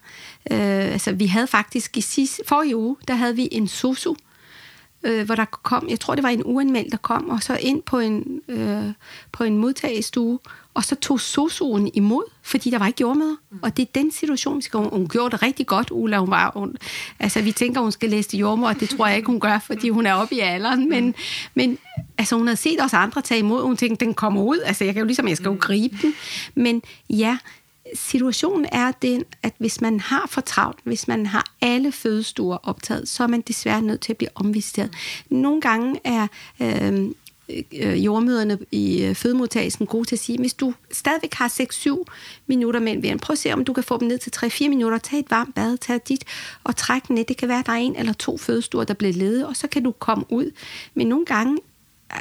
[0.52, 4.16] Øh, altså, vi havde faktisk i sidste, forrige uge, der havde vi en sosu,
[5.04, 7.82] øh, hvor der kom, jeg tror det var en uanmeldt, der kom, og så ind
[7.82, 8.86] på en, øh,
[9.32, 10.40] på en modtagestue,
[10.74, 13.36] Og så tog sosuen imod, fordi der var ikke jordmøder.
[13.52, 13.60] Mm.
[13.62, 14.78] Og det er den situation, vi skal...
[14.80, 16.18] Hun, hun gjorde det rigtig godt, Ulla.
[16.18, 16.76] Hun var, hun,
[17.20, 19.60] altså, vi tænker, hun skal læse til jordmor, og det tror jeg ikke, hun gør,
[19.60, 20.90] fordi hun er oppe i alderen.
[20.90, 21.16] Men,
[21.56, 21.78] men
[22.18, 24.60] altså, hun havde set os andre tage imod, og hun tænkte, den kommer ud.
[24.66, 26.14] Altså, jeg kan jo ligesom, jeg skal jo gribe den.
[26.56, 27.38] Men ja,
[27.94, 33.08] situationen er den, at hvis man har for travlt, hvis man har alle fødestuer optaget,
[33.08, 34.94] så er man desværre nødt til at blive omvisiteret.
[35.30, 36.28] Nogle gange er
[36.62, 37.16] øhm,
[37.74, 42.04] øh, jordmøderne i øh, fødemodtagelsen gode til at sige, hvis du stadigvæk har 6-7
[42.48, 44.98] minutter mellem vejren, prøv at se, om du kan få dem ned til 3-4 minutter,
[44.98, 46.24] tag et varmt bad, tag dit
[46.64, 47.26] og træk ned.
[47.26, 49.68] Det kan være, at der er en eller to fødestuer, der bliver ledet, og så
[49.68, 50.52] kan du komme ud.
[50.94, 51.58] Men nogle gange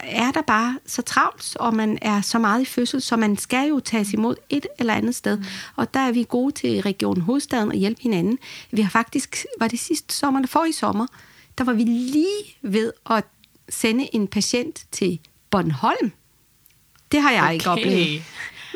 [0.03, 3.69] er der bare så travlt, og man er så meget i fødsel, så man skal
[3.69, 5.37] jo tages imod et eller andet sted.
[5.37, 5.45] Mm.
[5.77, 8.39] Og der er vi gode til Regionen Hovedstaden og hjælpe hinanden.
[8.71, 11.07] Vi har faktisk, var det sidste sommer, der for i sommer,
[11.59, 13.25] der var vi lige ved at
[13.69, 15.19] sende en patient til
[15.51, 16.13] Bornholm.
[17.13, 17.53] Det har jeg okay.
[17.53, 18.23] ikke oplevet.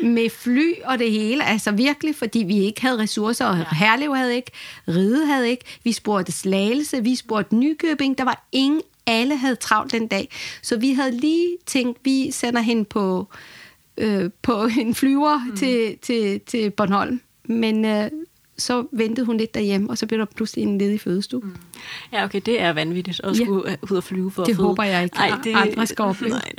[0.03, 3.65] Med fly og det hele, altså virkelig, fordi vi ikke havde ressourcer, og ja.
[3.73, 4.51] Herlev havde ikke,
[4.89, 9.93] Ride havde ikke, vi spurgte Slagelse, vi spurgte Nykøbing, der var ingen, alle havde travlt
[9.93, 10.29] den dag.
[10.63, 13.29] Så vi havde lige tænkt, vi sender hende på,
[13.99, 15.57] øh, på en flyver mm.
[15.57, 17.21] til, til, til Bornholm.
[17.45, 18.11] Men øh,
[18.59, 21.41] så ventede hun lidt derhjemme, og så blev der pludselig en ledig fødestue.
[21.41, 21.57] Mm.
[22.13, 23.77] Ja, okay, det er vanvittigt at skulle ja.
[23.91, 24.67] ud og flyve for det at føde.
[24.67, 26.31] håber jeg ikke, Ej, det, andre skal opleve.
[26.31, 26.53] Nej,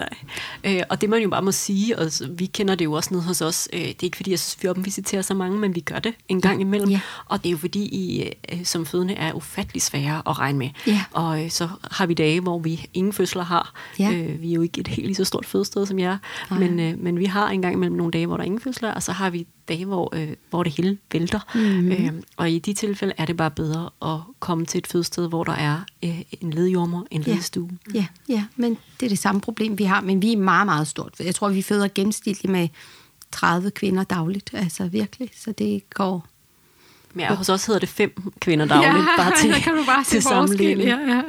[0.63, 0.77] nej.
[0.77, 3.21] Øh, og det man jo bare må sige, og vi kender det jo også ned
[3.21, 5.79] hos os, øh, det er ikke fordi, jeg synes, vi opvisiterer så mange, men vi
[5.79, 6.89] gør det en gang imellem.
[6.89, 6.99] Ja.
[7.25, 10.69] Og det er jo fordi, I øh, som fødende er ufattelig svære at regne med.
[10.87, 11.03] Ja.
[11.11, 13.73] Og øh, så har vi dage, hvor vi ingen fødsler har.
[13.99, 14.11] Ja.
[14.11, 16.17] Øh, vi er jo ikke et helt lige så stort fødested som jer,
[16.59, 18.91] men, øh, men vi har en gang imellem nogle dage, hvor der er ingen fødsler,
[18.91, 21.39] og så har vi dage, hvor, øh, hvor det hele vælter.
[21.85, 22.17] Mm-hmm.
[22.17, 25.43] Øh, og i de tilfælde er det bare bedre at komme til et fødested, hvor
[25.43, 27.69] der er øh, en ledjormer, en ledestue.
[27.93, 30.87] Ja, ja, men det er det samme problem, vi har, men vi er meget, meget
[30.87, 31.13] stort.
[31.19, 32.67] Jeg tror, vi føder gennemsnitligt med
[33.31, 36.27] 30 kvinder dagligt, altså virkelig, så det går...
[37.13, 40.03] Men ja, hos os hedder det fem kvinder dagligt, ja, bare til, kan du bare
[40.03, 40.89] til sammenligning.
[40.89, 41.21] Ja, ja.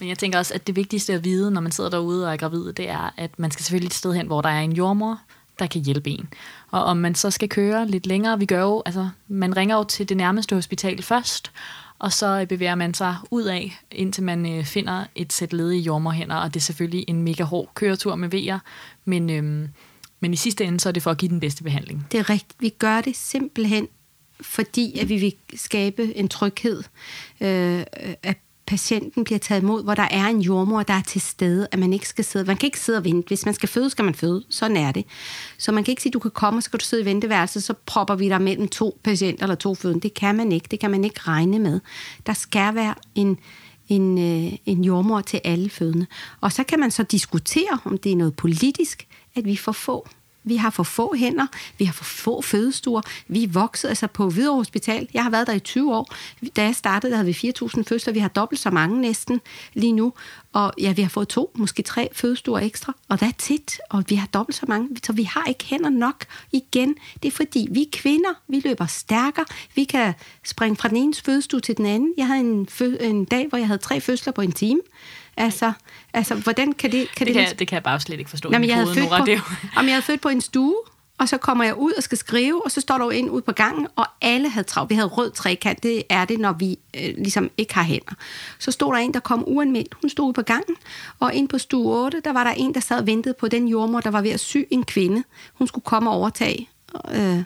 [0.00, 2.36] Men jeg tænker også, at det vigtigste at vide, når man sidder derude og er
[2.36, 5.20] gravid, det er, at man skal selvfølgelig et sted hen, hvor der er en jordmor,
[5.58, 6.28] der kan hjælpe en.
[6.70, 9.84] Og om man så skal køre lidt længere, vi gør jo, altså man ringer jo
[9.84, 11.52] til det nærmeste hospital først,
[11.98, 16.36] og så bevæger man sig ud af, indtil man øh, finder et sæt ledige jordmorhænder,
[16.36, 18.58] og det er selvfølgelig en mega hård køretur med vejer,
[19.04, 19.68] men, øhm,
[20.20, 22.06] men i sidste ende, så er det for at give den bedste behandling.
[22.12, 22.60] Det er rigtigt.
[22.60, 23.88] Vi gør det simpelthen,
[24.40, 26.82] fordi at vi vil skabe en tryghed,
[27.40, 27.84] øh,
[28.22, 28.38] at
[28.68, 31.92] patienten bliver taget imod, hvor der er en jordmor, der er til stede, at man
[31.92, 32.44] ikke skal sidde.
[32.44, 33.28] Man kan ikke sidde og vente.
[33.28, 34.44] Hvis man skal føde, skal man føde.
[34.50, 35.04] Sådan er det.
[35.58, 37.62] Så man kan ikke sige, du kan komme, og så kan du sidde i venteværelset,
[37.62, 40.00] så propper vi dig mellem to patienter eller to fødende.
[40.00, 40.68] Det kan man ikke.
[40.70, 41.80] Det kan man ikke regne med.
[42.26, 43.38] Der skal være en,
[43.88, 46.06] en, øh, en jordmor til alle fødende.
[46.40, 50.08] Og så kan man så diskutere, om det er noget politisk, at vi får få
[50.48, 51.46] vi har for få hænder,
[51.78, 55.08] vi har for få fødestuer, vi er vokset altså på Hvidovre Hospital.
[55.14, 56.14] Jeg har været der i 20 år.
[56.56, 58.12] Da jeg startede, der havde vi 4.000 fødsler.
[58.12, 59.40] Vi har dobbelt så mange næsten
[59.74, 60.12] lige nu.
[60.52, 64.04] Og ja, vi har fået to, måske tre fødestuer ekstra, og der er tit, og
[64.08, 66.94] vi har dobbelt så mange, så vi har ikke hænder nok igen.
[67.22, 69.44] Det er fordi, vi kvinder, vi løber stærkere,
[69.74, 72.14] vi kan springe fra den ene fødestue til den anden.
[72.16, 74.80] Jeg havde en, fø- en dag, hvor jeg havde tre fødsler på en time.
[75.38, 75.72] Altså,
[76.14, 77.08] altså hvordan kan det...
[77.16, 78.48] Kan det, det, kan, det kan jeg bare slet ikke forstå.
[78.52, 79.26] Jamen, jeg, havde født på,
[79.76, 80.74] jamen, jeg havde født på en stue,
[81.18, 83.42] og så kommer jeg ud og skal skrive, og så står der jo en ud
[83.42, 84.90] på gangen, og alle havde travlt.
[84.90, 88.14] Vi havde rød trekant, det er det, når vi øh, ligesom ikke har hænder.
[88.58, 89.94] Så stod der en, der kom uanmeldt.
[90.02, 90.76] Hun stod ude på gangen,
[91.20, 93.68] og ind på stue 8, der var der en, der sad og ventede på den
[93.68, 95.24] jordmor, der var ved at sy en kvinde.
[95.54, 96.68] Hun skulle komme og overtage.
[97.14, 97.42] Øh,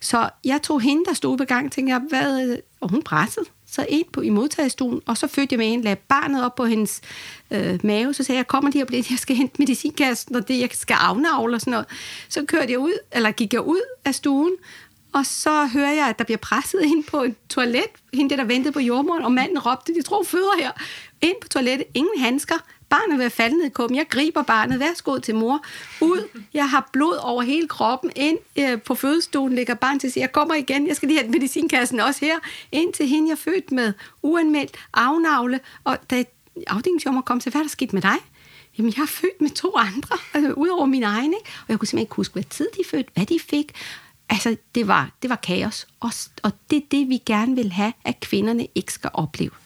[0.00, 3.86] så jeg tog hende, der stod på gangen, og tænkte, hvad, og hun pressede så
[3.88, 7.00] ind på, i modtagestuen, og så fødte jeg med en, lagde barnet op på hendes
[7.50, 10.48] øh, mave, så sagde jeg, jeg kommer lige op lidt, jeg skal hente medicinkassen, og
[10.48, 11.86] det, jeg skal afnavle og sådan noget.
[12.28, 14.52] Så kørte jeg ud, eller gik jeg ud af stuen,
[15.12, 18.44] og så hører jeg, at der bliver presset ind på et toilet, hende der der
[18.44, 20.70] ventede på jordmoren, og manden råbte, de tror føder her,
[21.22, 22.56] ind på toilettet, ingen handsker,
[22.92, 25.64] barnet vil falde ned i kummen, jeg griber barnet, værsgo til mor,
[26.00, 30.20] ud, jeg har blod over hele kroppen, ind øh, på fødestolen ligger barnet til sig,
[30.20, 32.38] jeg kommer igen, jeg skal lige have medicinkassen også her,
[32.72, 33.92] ind til hende, jeg er født med.
[34.22, 34.76] Uanmeldt.
[34.94, 36.24] Afnavle, og da
[36.66, 38.16] afdelingsjommer kom til, hvad er der sket med dig?
[38.78, 41.50] Jamen, jeg er født med to andre, altså, ud over min egen, ikke?
[41.58, 43.72] og jeg kunne simpelthen ikke huske, hvad tid de fødte, hvad de fik.
[44.28, 46.10] Altså, det var, det var kaos, og,
[46.42, 49.61] og det er det, vi gerne vil have, at kvinderne ikke skal opleve.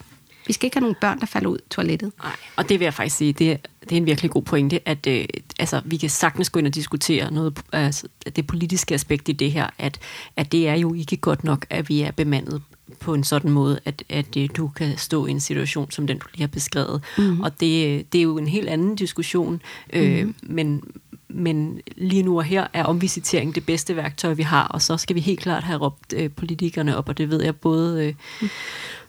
[0.47, 2.13] Vi skal ikke have nogle børn, der falder ud toilettet.
[2.23, 4.89] Nej, og det vil jeg faktisk sige, det er, det er en virkelig god pointe,
[4.89, 5.25] at øh,
[5.59, 9.53] altså, vi kan sagtens gå ind og diskutere noget, altså, det politiske aspekt i det
[9.53, 9.99] her, at,
[10.37, 12.63] at det er jo ikke godt nok, at vi er bemandet
[13.01, 16.19] på en sådan måde, at, at øh, du kan stå i en situation, som den,
[16.19, 17.03] du lige har beskrevet.
[17.19, 17.41] Mm.
[17.41, 20.35] Og det, det er jo en helt anden diskussion, øh, mm.
[20.43, 20.83] men,
[21.29, 25.17] men lige nu og her er omvisitering det bedste værktøj, vi har, og så skal
[25.17, 28.49] vi helt klart have råbt øh, politikerne op, og det ved jeg både øh,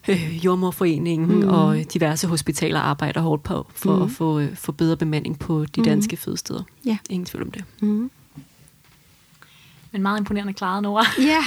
[0.07, 1.47] øh, Jordmorforeningen mm.
[1.47, 4.01] og diverse hospitaler arbejder hårdt på, for mm.
[4.01, 6.17] at få, øh, få bedre bemanding på de danske mm.
[6.17, 6.63] fødesteder.
[6.85, 6.97] Ja.
[7.09, 7.63] Ingen tvivl om det.
[7.81, 8.11] Mm.
[9.91, 11.05] Men meget imponerende klaret, Nora.
[11.31, 11.43] Ja,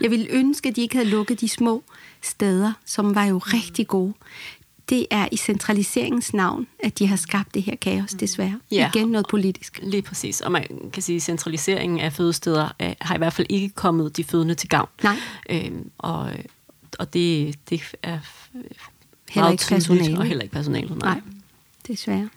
[0.00, 1.82] jeg ville ønske, at de ikke havde lukket de små
[2.22, 4.14] steder, som var jo rigtig gode.
[4.88, 8.60] Det er i centraliseringens navn, at de har skabt det her kaos, desværre.
[8.70, 8.90] Ja.
[8.94, 9.80] Igen noget politisk.
[9.82, 10.40] Lige præcis.
[10.40, 14.16] Og man kan sige, at centraliseringen af fødesteder øh, har i hvert fald ikke kommet
[14.16, 14.88] de fødende til gavn.
[15.02, 15.16] Nej.
[15.50, 16.30] Øhm, og,
[16.98, 18.18] og det, det er
[19.30, 20.18] Heller ikke personalet.
[20.18, 21.14] Og heller ikke personalet, nej.
[21.14, 21.20] Nej,
[21.86, 22.28] desværre.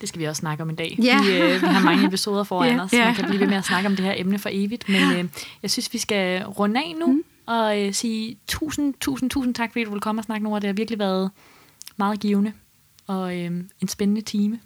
[0.00, 0.98] Det skal vi også snakke om i dag.
[1.02, 1.22] Ja.
[1.22, 2.82] Vi, øh, vi har mange episoder foran Ja.
[2.82, 4.88] os, så man kan blive ved med at snakke om det her emne for evigt.
[4.88, 5.24] Men øh,
[5.62, 7.22] jeg synes, vi skal runde af nu mm.
[7.46, 10.60] og øh, sige tusind, tusind, tusind tak, fordi du vil komme og snakke, Nora.
[10.60, 11.30] Det har virkelig været
[11.96, 12.52] meget givende
[13.06, 13.50] og øh,
[13.80, 14.60] en spændende time.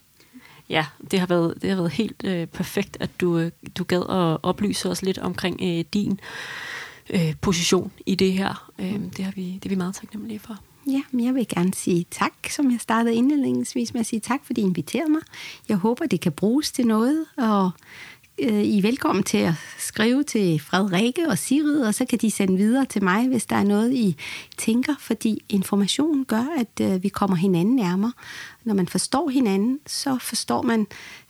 [0.69, 4.01] Ja, det har været, det har været helt øh, perfekt, at du, øh, du gad
[4.01, 6.21] at oplyse os lidt omkring øh, din
[7.11, 8.71] øh, position i det her.
[8.79, 10.59] Øh, det, har vi, det er vi meget taknemmelige for.
[10.87, 14.41] Ja, men jeg vil gerne sige tak, som jeg startede indledningsvis med at sige tak,
[14.45, 15.21] fordi I inviterede mig.
[15.69, 17.71] Jeg håber, det kan bruges til noget, og
[18.39, 22.31] øh, I er velkommen til at skrive til Frederikke og Sigrid, og så kan de
[22.31, 24.17] sende videre til mig, hvis der er noget, I
[24.57, 28.13] tænker, fordi information gør, at øh, vi kommer hinanden nærmere.
[28.65, 30.87] Når man forstår hinanden, så forstår man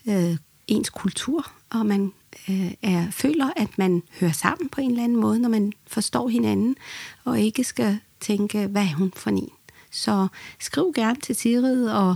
[0.08, 2.12] øh, ens kultur, og man
[2.48, 6.28] øh, er, føler, at man hører sammen på en eller anden måde, når man forstår
[6.28, 6.76] hinanden,
[7.24, 9.48] og ikke skal tænke, hvad er hun for en?
[9.90, 10.28] Så
[10.60, 12.14] skriv gerne til Sigrid og,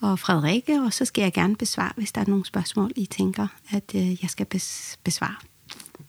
[0.00, 3.46] og Frederikke, og så skal jeg gerne besvare, hvis der er nogle spørgsmål, I tænker,
[3.70, 5.34] at øh, jeg skal bes- besvare.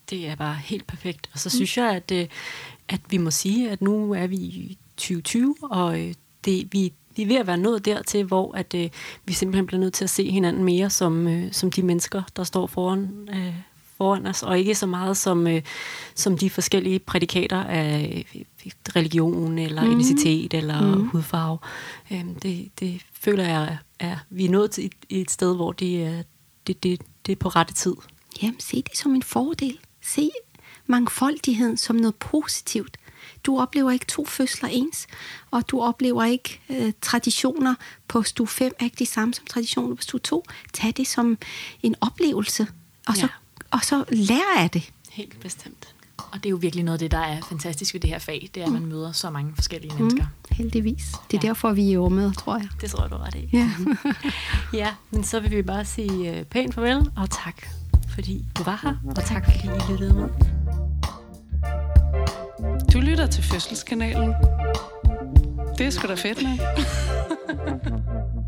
[0.10, 1.30] Det er bare helt perfekt.
[1.34, 2.28] Og så synes jeg, at, øh,
[2.90, 6.14] at vi må sige, at nu er vi i 2020, og øh,
[6.46, 8.90] det, vi, vi er ved at være nået dertil, hvor at, øh,
[9.26, 12.44] vi simpelthen bliver nødt til at se hinanden mere som, øh, som de mennesker, der
[12.44, 13.54] står foran, øh,
[13.98, 15.62] foran os, og ikke så meget som, øh,
[16.16, 18.42] som de forskellige prædikater af øh,
[18.96, 19.92] religion, eller mm.
[19.92, 21.08] etnicitet, eller mm.
[21.08, 21.58] hudfarve.
[22.12, 26.04] Øh, det, det føler jeg, er, vi er nået til et, et sted, hvor det
[26.04, 26.24] er,
[26.68, 27.96] det, det, det er på rette tid.
[28.42, 29.80] Jamen, se det som en fordel.
[30.02, 30.30] Se
[30.88, 32.98] mangfoldigheden som noget positivt.
[33.44, 35.08] Du oplever ikke to fødsler ens,
[35.52, 37.76] og du oplever ikke øh, traditioner
[38.08, 40.46] på stue 5 er ikke de samme som traditioner på stue 2.
[40.74, 41.38] Tag det som
[41.84, 42.68] en oplevelse,
[43.08, 43.28] og så, Ja.
[43.72, 44.92] og så lær af det.
[45.12, 45.94] Helt bestemt.
[46.18, 48.50] Og det er jo virkelig noget af det, der er fantastisk ved det her fag,
[48.56, 50.26] det er, at man møder så mange forskellige mennesker.
[50.52, 51.04] Heldigvis.
[51.32, 51.48] Det er Ja.
[51.48, 52.68] derfor, vi er jordmøder, tror jeg.
[52.82, 53.50] Det tror jeg, du ret i.
[53.54, 53.72] Ja.
[54.74, 57.68] Ja, men så vil vi bare sige øh, pænt farvel, og tak
[58.14, 60.30] fordi du var her, og tak fordi I lyttede med.
[62.94, 64.34] Du lytter til Fødselskanalen.
[65.78, 66.60] Det er sgu da fedt nok.